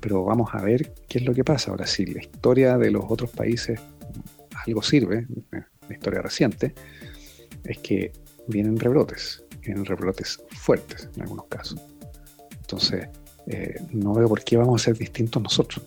Pero 0.00 0.24
vamos 0.24 0.50
a 0.52 0.62
ver 0.62 0.92
qué 1.08 1.18
es 1.18 1.24
lo 1.24 1.34
que 1.34 1.44
pasa. 1.44 1.70
Ahora, 1.70 1.86
si 1.86 2.06
la 2.06 2.20
historia 2.20 2.76
de 2.78 2.90
los 2.90 3.04
otros 3.08 3.30
países 3.30 3.80
algo 4.66 4.82
sirve, 4.82 5.26
la 5.50 5.94
historia 5.94 6.22
reciente, 6.22 6.74
es 7.64 7.78
que 7.78 8.12
vienen 8.48 8.78
rebrotes, 8.78 9.44
vienen 9.62 9.84
rebrotes 9.84 10.42
fuertes 10.50 11.08
en 11.14 11.22
algunos 11.22 11.46
casos. 11.46 11.80
Entonces, 12.60 13.08
eh, 13.46 13.80
no 13.92 14.14
veo 14.14 14.28
por 14.28 14.42
qué 14.42 14.56
vamos 14.56 14.82
a 14.82 14.84
ser 14.86 14.98
distintos 14.98 15.42
nosotros. 15.42 15.84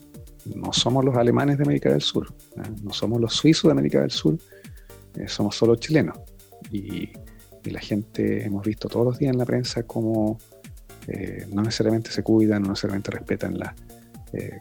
No 0.55 0.71
somos 0.71 1.03
los 1.03 1.15
alemanes 1.17 1.57
de 1.57 1.63
América 1.63 1.91
del 1.91 2.01
Sur, 2.01 2.33
no 2.81 2.93
somos 2.93 3.19
los 3.19 3.33
suizos 3.33 3.63
de 3.63 3.71
América 3.71 3.99
del 3.99 4.11
Sur, 4.11 4.37
eh, 5.19 5.27
somos 5.27 5.55
solo 5.55 5.75
chilenos. 5.75 6.17
Y, 6.71 7.11
la 7.63 7.81
gente, 7.81 8.45
hemos 8.45 8.65
visto 8.65 8.87
todos 8.87 9.05
los 9.05 9.19
días 9.19 9.33
en 9.33 9.39
la 9.39 9.45
prensa 9.45 9.83
cómo 9.83 10.39
eh, 11.05 11.45
no 11.51 11.61
necesariamente 11.61 12.11
se 12.11 12.23
cuidan, 12.23 12.61
no 12.61 12.69
necesariamente 12.69 13.11
respetan 13.11 13.59
las 13.59 13.73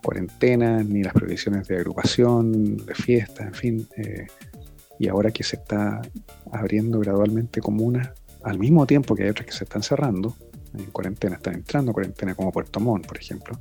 cuarentenas, 0.02 0.84
ni 0.84 1.04
las 1.04 1.12
prohibiciones 1.12 1.68
de 1.68 1.76
agrupación, 1.76 2.78
de 2.84 2.94
fiestas, 2.94 3.46
en 3.46 3.54
fin. 3.54 3.88
y 4.98 5.06
ahora 5.06 5.30
que 5.30 5.44
se 5.44 5.54
está 5.54 6.02
abriendo 6.50 6.98
gradualmente 6.98 7.60
comunas, 7.60 8.10
al 8.42 8.58
mismo 8.58 8.86
tiempo 8.86 9.14
que 9.14 9.24
hay 9.24 9.28
otras 9.28 9.46
que 9.46 9.52
se 9.52 9.64
están 9.64 9.82
cerrando, 9.84 10.34
en 10.78 10.86
cuarentena, 10.86 11.36
están 11.36 11.54
entrando 11.54 11.90
en 11.90 11.94
cuarentena 11.94 12.34
como 12.34 12.52
Puerto 12.52 12.80
Montt, 12.80 13.06
por 13.06 13.18
ejemplo. 13.18 13.58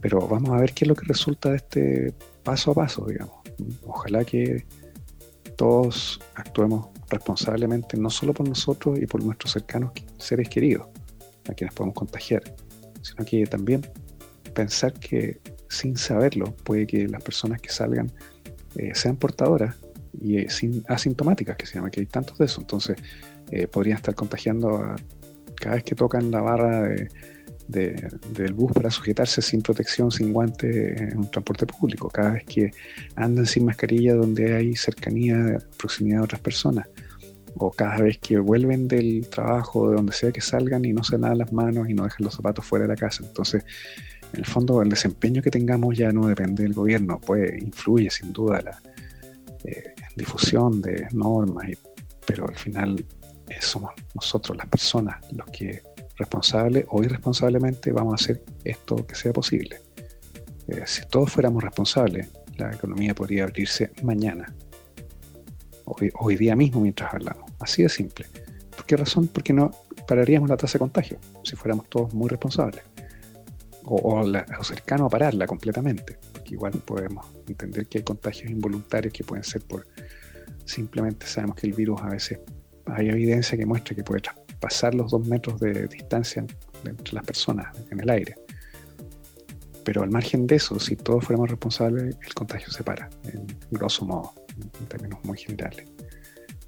Pero 0.00 0.26
vamos 0.28 0.50
a 0.50 0.60
ver 0.60 0.72
qué 0.72 0.84
es 0.84 0.88
lo 0.88 0.94
que 0.94 1.06
resulta 1.06 1.50
de 1.50 1.56
este 1.56 2.14
paso 2.42 2.72
a 2.72 2.74
paso, 2.74 3.06
digamos. 3.06 3.36
Ojalá 3.86 4.24
que 4.24 4.64
todos 5.58 6.20
actuemos 6.36 6.86
responsablemente, 7.10 7.96
no 7.96 8.10
solo 8.10 8.32
por 8.32 8.48
nosotros 8.48 8.96
y 9.00 9.06
por 9.06 9.24
nuestros 9.24 9.52
cercanos 9.52 9.90
seres 10.16 10.48
queridos, 10.48 10.86
a 11.48 11.52
quienes 11.52 11.74
podemos 11.74 11.96
contagiar, 11.96 12.42
sino 13.02 13.24
que 13.24 13.44
también 13.44 13.84
pensar 14.54 14.92
que 14.92 15.40
sin 15.68 15.96
saberlo 15.96 16.54
puede 16.62 16.86
que 16.86 17.08
las 17.08 17.22
personas 17.24 17.60
que 17.60 17.70
salgan 17.70 18.12
eh, 18.76 18.92
sean 18.94 19.16
portadoras 19.16 19.74
y 20.20 20.38
eh, 20.38 20.48
sin, 20.48 20.84
asintomáticas, 20.88 21.56
que 21.56 21.66
se 21.66 21.74
llama, 21.74 21.90
que 21.90 22.00
hay 22.00 22.06
tantos 22.06 22.38
de 22.38 22.44
eso. 22.44 22.60
Entonces, 22.60 22.96
eh, 23.50 23.66
podrían 23.66 23.96
estar 23.96 24.14
contagiando 24.14 24.76
a 24.76 24.94
cada 25.56 25.74
vez 25.74 25.82
que 25.82 25.96
tocan 25.96 26.30
la 26.30 26.40
barra 26.40 26.88
del 27.68 28.54
bus 28.54 28.72
para 28.72 28.90
sujetarse 28.90 29.42
sin 29.42 29.60
protección, 29.60 30.10
sin 30.10 30.32
guante 30.32 31.02
en 31.02 31.18
un 31.18 31.30
transporte 31.30 31.66
público, 31.66 32.08
cada 32.08 32.30
vez 32.32 32.44
que 32.44 32.70
andan 33.14 33.46
sin 33.46 33.66
mascarilla 33.66 34.14
donde 34.14 34.54
hay 34.56 34.74
cercanía, 34.74 35.58
proximidad 35.76 36.18
de 36.18 36.24
otras 36.24 36.40
personas, 36.40 36.88
o 37.56 37.70
cada 37.70 37.98
vez 37.98 38.18
que 38.18 38.38
vuelven 38.38 38.88
del 38.88 39.28
trabajo, 39.28 39.90
de 39.90 39.96
donde 39.96 40.12
sea 40.12 40.32
que 40.32 40.40
salgan 40.40 40.84
y 40.84 40.92
no 40.92 41.04
se 41.04 41.18
lavan 41.18 41.38
las 41.38 41.52
manos 41.52 41.88
y 41.90 41.94
no 41.94 42.04
dejan 42.04 42.24
los 42.24 42.34
zapatos 42.34 42.64
fuera 42.64 42.84
de 42.84 42.88
la 42.88 42.96
casa. 42.96 43.22
Entonces, 43.26 43.64
en 44.32 44.40
el 44.40 44.46
fondo, 44.46 44.80
el 44.80 44.88
desempeño 44.88 45.42
que 45.42 45.50
tengamos 45.50 45.96
ya 45.96 46.12
no 46.12 46.26
depende 46.26 46.62
del 46.62 46.72
gobierno, 46.72 47.20
pues 47.20 47.60
influye 47.60 48.10
sin 48.10 48.32
duda 48.32 48.62
la 48.62 48.82
eh, 49.64 49.94
difusión 50.16 50.80
de 50.80 51.06
normas, 51.12 51.66
pero 52.26 52.48
al 52.48 52.56
final 52.56 53.04
somos 53.60 53.92
nosotros, 54.14 54.56
las 54.56 54.66
personas, 54.66 55.16
los 55.32 55.46
que 55.50 55.82
responsable 56.18 56.84
o 56.90 57.02
irresponsablemente 57.02 57.92
vamos 57.92 58.12
a 58.12 58.22
hacer 58.22 58.42
esto 58.64 59.06
que 59.06 59.14
sea 59.14 59.32
posible. 59.32 59.80
Eh, 60.66 60.82
si 60.84 61.06
todos 61.06 61.32
fuéramos 61.32 61.62
responsables, 61.62 62.28
la 62.56 62.72
economía 62.72 63.14
podría 63.14 63.44
abrirse 63.44 63.92
mañana, 64.02 64.52
hoy, 65.84 66.10
hoy, 66.18 66.36
día 66.36 66.54
mismo 66.56 66.80
mientras 66.80 67.14
hablamos. 67.14 67.50
Así 67.60 67.82
de 67.82 67.88
simple. 67.88 68.26
¿Por 68.76 68.84
qué 68.84 68.96
razón? 68.96 69.28
Porque 69.28 69.52
no 69.52 69.70
pararíamos 70.06 70.48
la 70.48 70.56
tasa 70.56 70.74
de 70.74 70.80
contagio 70.80 71.18
si 71.42 71.56
fuéramos 71.56 71.88
todos 71.88 72.12
muy 72.12 72.28
responsables. 72.28 72.82
O, 73.84 74.22
cercano 74.62 75.06
a 75.06 75.08
pararla 75.08 75.46
completamente. 75.46 76.18
Porque 76.32 76.54
igual 76.54 76.72
podemos 76.84 77.26
entender 77.48 77.86
que 77.86 77.98
hay 77.98 78.04
contagios 78.04 78.50
involuntarios 78.50 79.14
que 79.14 79.24
pueden 79.24 79.44
ser 79.44 79.62
por 79.62 79.86
simplemente 80.66 81.26
sabemos 81.26 81.56
que 81.56 81.66
el 81.66 81.72
virus 81.72 82.00
a 82.02 82.08
veces 82.08 82.38
hay 82.84 83.08
evidencia 83.08 83.56
que 83.56 83.64
muestra 83.64 83.96
que 83.96 84.04
puede 84.04 84.20
traspasar 84.58 84.94
los 84.94 85.10
dos 85.10 85.26
metros 85.26 85.60
de 85.60 85.86
distancia 85.86 86.44
entre 86.84 87.14
las 87.14 87.24
personas 87.24 87.66
en 87.90 88.00
el 88.00 88.10
aire. 88.10 88.34
Pero 89.84 90.02
al 90.02 90.10
margen 90.10 90.46
de 90.46 90.56
eso, 90.56 90.78
si 90.78 90.96
todos 90.96 91.24
fuéramos 91.24 91.48
responsables, 91.48 92.16
el 92.20 92.34
contagio 92.34 92.70
se 92.70 92.82
para, 92.82 93.08
en 93.24 93.46
grosso 93.70 94.04
modo, 94.04 94.34
en 94.80 94.86
términos 94.86 95.18
muy 95.24 95.38
generales. 95.38 95.86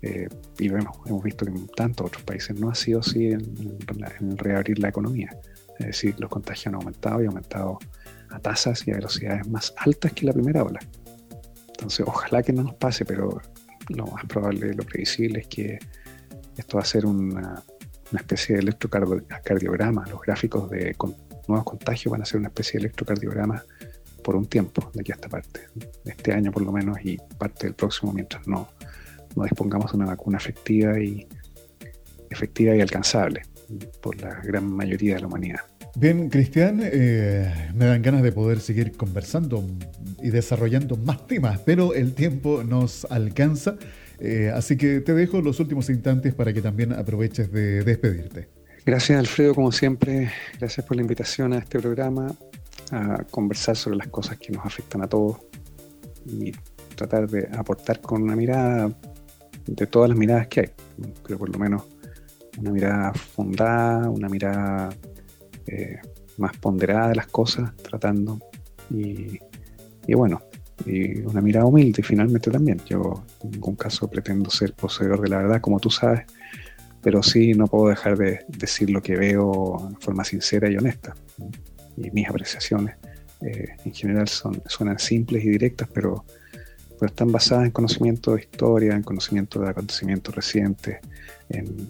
Eh, 0.03 0.29
y 0.59 0.69
vemos, 0.69 0.97
hemos 1.05 1.23
visto 1.23 1.45
que 1.45 1.51
en 1.51 1.67
tantos 1.69 2.07
otros 2.07 2.23
países 2.23 2.59
no 2.59 2.71
ha 2.71 2.75
sido 2.75 3.01
así 3.01 3.27
en, 3.27 3.43
en, 4.21 4.39
reabrir 4.39 4.79
la 4.79 4.89
economía. 4.89 5.29
Es 5.79 5.87
decir, 5.87 6.15
los 6.19 6.31
contagios 6.31 6.69
han 6.69 6.77
aumentado 6.77 7.23
y 7.23 7.27
aumentado 7.27 7.79
a 8.31 8.39
tasas 8.39 8.87
y 8.87 8.93
a 8.93 8.95
velocidades 8.95 9.47
más 9.49 9.75
altas 9.77 10.13
que 10.13 10.25
la 10.25 10.33
primera 10.33 10.63
ola. 10.63 10.81
Entonces, 11.69 12.07
ojalá 12.07 12.43
que 12.43 12.53
no 12.53 12.63
nos 12.63 12.75
pase, 12.75 13.05
pero 13.05 13.43
lo 13.89 14.07
más 14.07 14.25
probable, 14.27 14.73
lo 14.73 14.85
previsible 14.85 15.41
es 15.41 15.49
que 15.49 15.79
esto 16.57 16.77
va 16.77 16.83
a 16.83 16.87
ser 16.87 17.05
una, 17.05 17.63
especie 18.19 18.57
de 18.57 18.63
electrocardiograma. 18.63 20.07
Los 20.09 20.21
gráficos 20.21 20.69
de 20.71 20.97
nuevos 21.47 21.65
contagios 21.65 22.11
van 22.11 22.23
a 22.23 22.25
ser 22.25 22.39
una 22.39 22.49
especie 22.49 22.81
de 22.81 22.87
electrocardiograma 22.87 23.63
por 24.25 24.37
un 24.37 24.47
tiempo, 24.47 24.91
de 24.93 25.01
aquí 25.01 25.13
a 25.13 25.15
esta 25.15 25.29
parte. 25.29 25.61
Este 26.05 26.33
año 26.33 26.51
por 26.51 26.63
lo 26.63 26.73
menos 26.73 26.99
y 27.05 27.19
parte 27.39 27.67
del 27.67 27.75
próximo 27.75 28.13
mientras 28.13 28.47
no, 28.47 28.69
no 29.37 29.45
dispongamos 29.45 29.93
de 29.93 29.99
una 29.99 30.07
vacuna 30.07 30.39
efectiva 30.39 30.99
y, 30.99 31.27
efectiva 32.31 32.75
y 32.75 32.81
alcanzable 32.81 33.43
por 34.01 34.21
la 34.21 34.41
gran 34.41 34.65
mayoría 34.71 35.17
de 35.17 35.21
la 35.21 35.27
humanidad. 35.27 35.61
Bien, 35.97 36.31
Cristian, 36.31 36.81
eh, 36.83 37.71
me 37.75 37.87
dan 37.87 38.01
ganas 38.01 38.23
de 38.23 38.31
poder 38.31 38.61
seguir 38.61 38.93
conversando 38.93 39.65
y 40.23 40.31
desarrollando 40.31 40.97
más 40.97 41.27
temas, 41.27 41.61
pero 41.65 41.95
el 41.95 42.15
tiempo 42.15 42.63
nos 42.63 43.07
alcanza. 43.11 43.77
Eh, 44.21 44.53
así 44.55 44.77
que 44.77 45.01
te 45.01 45.15
dejo 45.15 45.41
los 45.41 45.61
últimos 45.61 45.89
instantes 45.89 46.35
para 46.35 46.53
que 46.53 46.61
también 46.61 46.93
aproveches 46.93 47.51
de 47.51 47.83
despedirte. 47.83 48.49
Gracias 48.85 49.19
Alfredo, 49.19 49.55
como 49.55 49.73
siempre, 49.73 50.31
gracias 50.59 50.87
por 50.87 50.97
la 50.97 51.03
invitación 51.03 51.53
a 51.53 51.59
este 51.59 51.79
programa, 51.79 52.35
a 52.91 53.25
conversar 53.31 53.77
sobre 53.77 53.97
las 53.97 54.09
cosas 54.09 54.39
que 54.39 54.53
nos 54.53 54.65
afectan 54.65 55.03
a 55.03 55.07
todos 55.07 55.39
y 56.27 56.53
tratar 56.95 57.29
de 57.29 57.49
aportar 57.57 58.01
con 58.01 58.23
una 58.23 58.37
mirada 58.37 58.91
de 59.67 59.87
todas 59.87 60.11
las 60.11 60.19
miradas 60.19 60.49
que 60.49 60.61
hay, 60.61 60.71
pero 61.27 61.39
por 61.39 61.51
lo 61.51 61.59
menos 61.59 61.83
una 62.59 62.73
mirada 62.73 63.13
fundada, 63.15 64.11
una 64.11 64.29
mirada 64.29 64.91
eh, 65.67 65.99
más 66.37 66.57
ponderada 66.59 67.09
de 67.09 67.15
las 67.15 67.27
cosas, 67.27 67.75
tratando. 67.77 68.39
Y, 68.91 69.39
y 70.07 70.15
bueno, 70.15 70.43
y 70.87 71.21
una 71.21 71.41
mirada 71.41 71.67
humilde 71.67 72.03
finalmente 72.03 72.51
también. 72.51 72.81
Yo 72.87 73.25
en 73.43 73.51
ningún 73.51 73.77
caso 73.77 74.09
pretendo 74.09 74.51
ser 74.51 74.73
poseedor 74.75 75.21
de 75.21 75.29
la 75.29 75.39
verdad, 75.39 75.61
como 75.61 75.79
tú 75.79 75.91
sabes, 75.91 76.23
pero 77.03 77.23
sí 77.23 77.55
no 77.55 77.67
puedo 77.67 77.89
dejar 77.89 78.17
de 78.17 78.41
decir 78.49 78.91
lo 78.91 79.03
que 79.03 79.17
veo 79.17 79.89
en 79.89 79.97
forma 80.01 80.25
sincera 80.25 80.71
y 80.71 80.77
honesta. 80.77 81.15
Y 81.97 82.11
mis 82.11 82.29
apreciaciones 82.29 82.97
eh, 83.41 83.69
en 83.85 83.95
general 83.95 84.29
son, 84.29 84.63
suenan 84.67 84.99
simples 84.99 85.45
y 85.45 85.51
directas, 85.51 85.89
pero, 85.93 86.25
pero 86.99 87.07
están 87.07 87.33
basadas 87.33 87.67
en 87.67 87.71
conocimiento 87.71 88.35
de 88.35 88.43
historia, 88.43 88.95
en 88.95 89.03
conocimiento 89.03 89.61
de 89.61 89.71
acontecimientos 89.71 90.35
recientes, 90.35 90.99
en, 91.49 91.89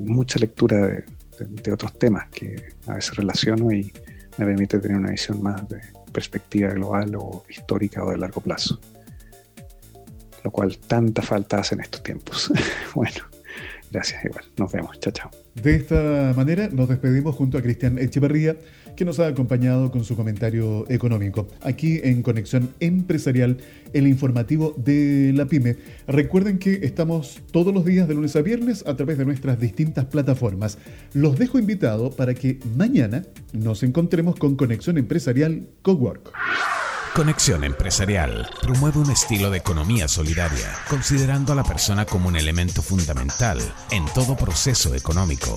mucha 0.00 0.38
lectura 0.38 0.86
de, 0.86 1.04
de 1.38 1.72
otros 1.72 1.96
temas 1.98 2.28
que 2.28 2.74
a 2.86 2.94
veces 2.94 3.16
relaciono 3.16 3.72
y 3.72 3.90
me 4.36 4.44
permite 4.44 4.78
tener 4.78 4.98
una 4.98 5.10
visión 5.10 5.42
más 5.42 5.66
de, 5.68 5.80
perspectiva 6.14 6.70
global 6.70 7.16
o 7.16 7.44
histórica 7.48 8.04
o 8.04 8.10
de 8.10 8.16
largo 8.16 8.40
plazo. 8.40 8.80
Lo 10.44 10.50
cual 10.50 10.78
tanta 10.78 11.20
falta 11.20 11.58
hace 11.58 11.74
en 11.74 11.80
estos 11.82 12.02
tiempos. 12.02 12.52
bueno, 12.94 13.26
gracias 13.90 14.24
igual. 14.24 14.44
Nos 14.56 14.72
vemos. 14.72 14.98
Chao, 15.00 15.12
chao. 15.12 15.30
De 15.54 15.76
esta 15.76 16.32
manera 16.36 16.68
nos 16.68 16.88
despedimos 16.88 17.36
junto 17.36 17.58
a 17.58 17.62
Cristian 17.62 17.98
Echeverría, 17.98 18.56
que 18.96 19.04
nos 19.04 19.20
ha 19.20 19.26
acompañado 19.26 19.90
con 19.90 20.04
su 20.04 20.16
comentario 20.16 20.84
económico. 20.90 21.46
Aquí 21.62 22.00
en 22.02 22.22
Conexión 22.22 22.70
Empresarial, 22.80 23.58
el 23.92 24.06
informativo 24.06 24.74
de 24.76 25.32
la 25.34 25.46
PyME. 25.46 25.76
Recuerden 26.06 26.58
que 26.58 26.80
estamos 26.82 27.40
todos 27.52 27.72
los 27.72 27.84
días 27.84 28.08
de 28.08 28.14
lunes 28.14 28.34
a 28.36 28.42
viernes 28.42 28.84
a 28.86 28.96
través 28.96 29.18
de 29.18 29.24
nuestras 29.24 29.60
distintas 29.60 30.06
plataformas. 30.06 30.78
Los 31.12 31.38
dejo 31.38 31.58
invitados 31.58 32.14
para 32.14 32.34
que 32.34 32.58
mañana 32.76 33.24
nos 33.52 33.82
encontremos 33.82 34.36
con 34.36 34.56
Conexión 34.56 34.98
Empresarial 34.98 35.68
Cowork. 35.82 36.32
Conexión 37.14 37.62
Empresarial 37.62 38.50
promueve 38.60 38.98
un 38.98 39.08
estilo 39.08 39.48
de 39.48 39.58
economía 39.58 40.08
solidaria, 40.08 40.68
considerando 40.90 41.52
a 41.52 41.56
la 41.56 41.62
persona 41.62 42.04
como 42.04 42.26
un 42.26 42.34
elemento 42.34 42.82
fundamental 42.82 43.60
en 43.92 44.04
todo 44.06 44.34
proceso 44.34 44.96
económico. 44.96 45.56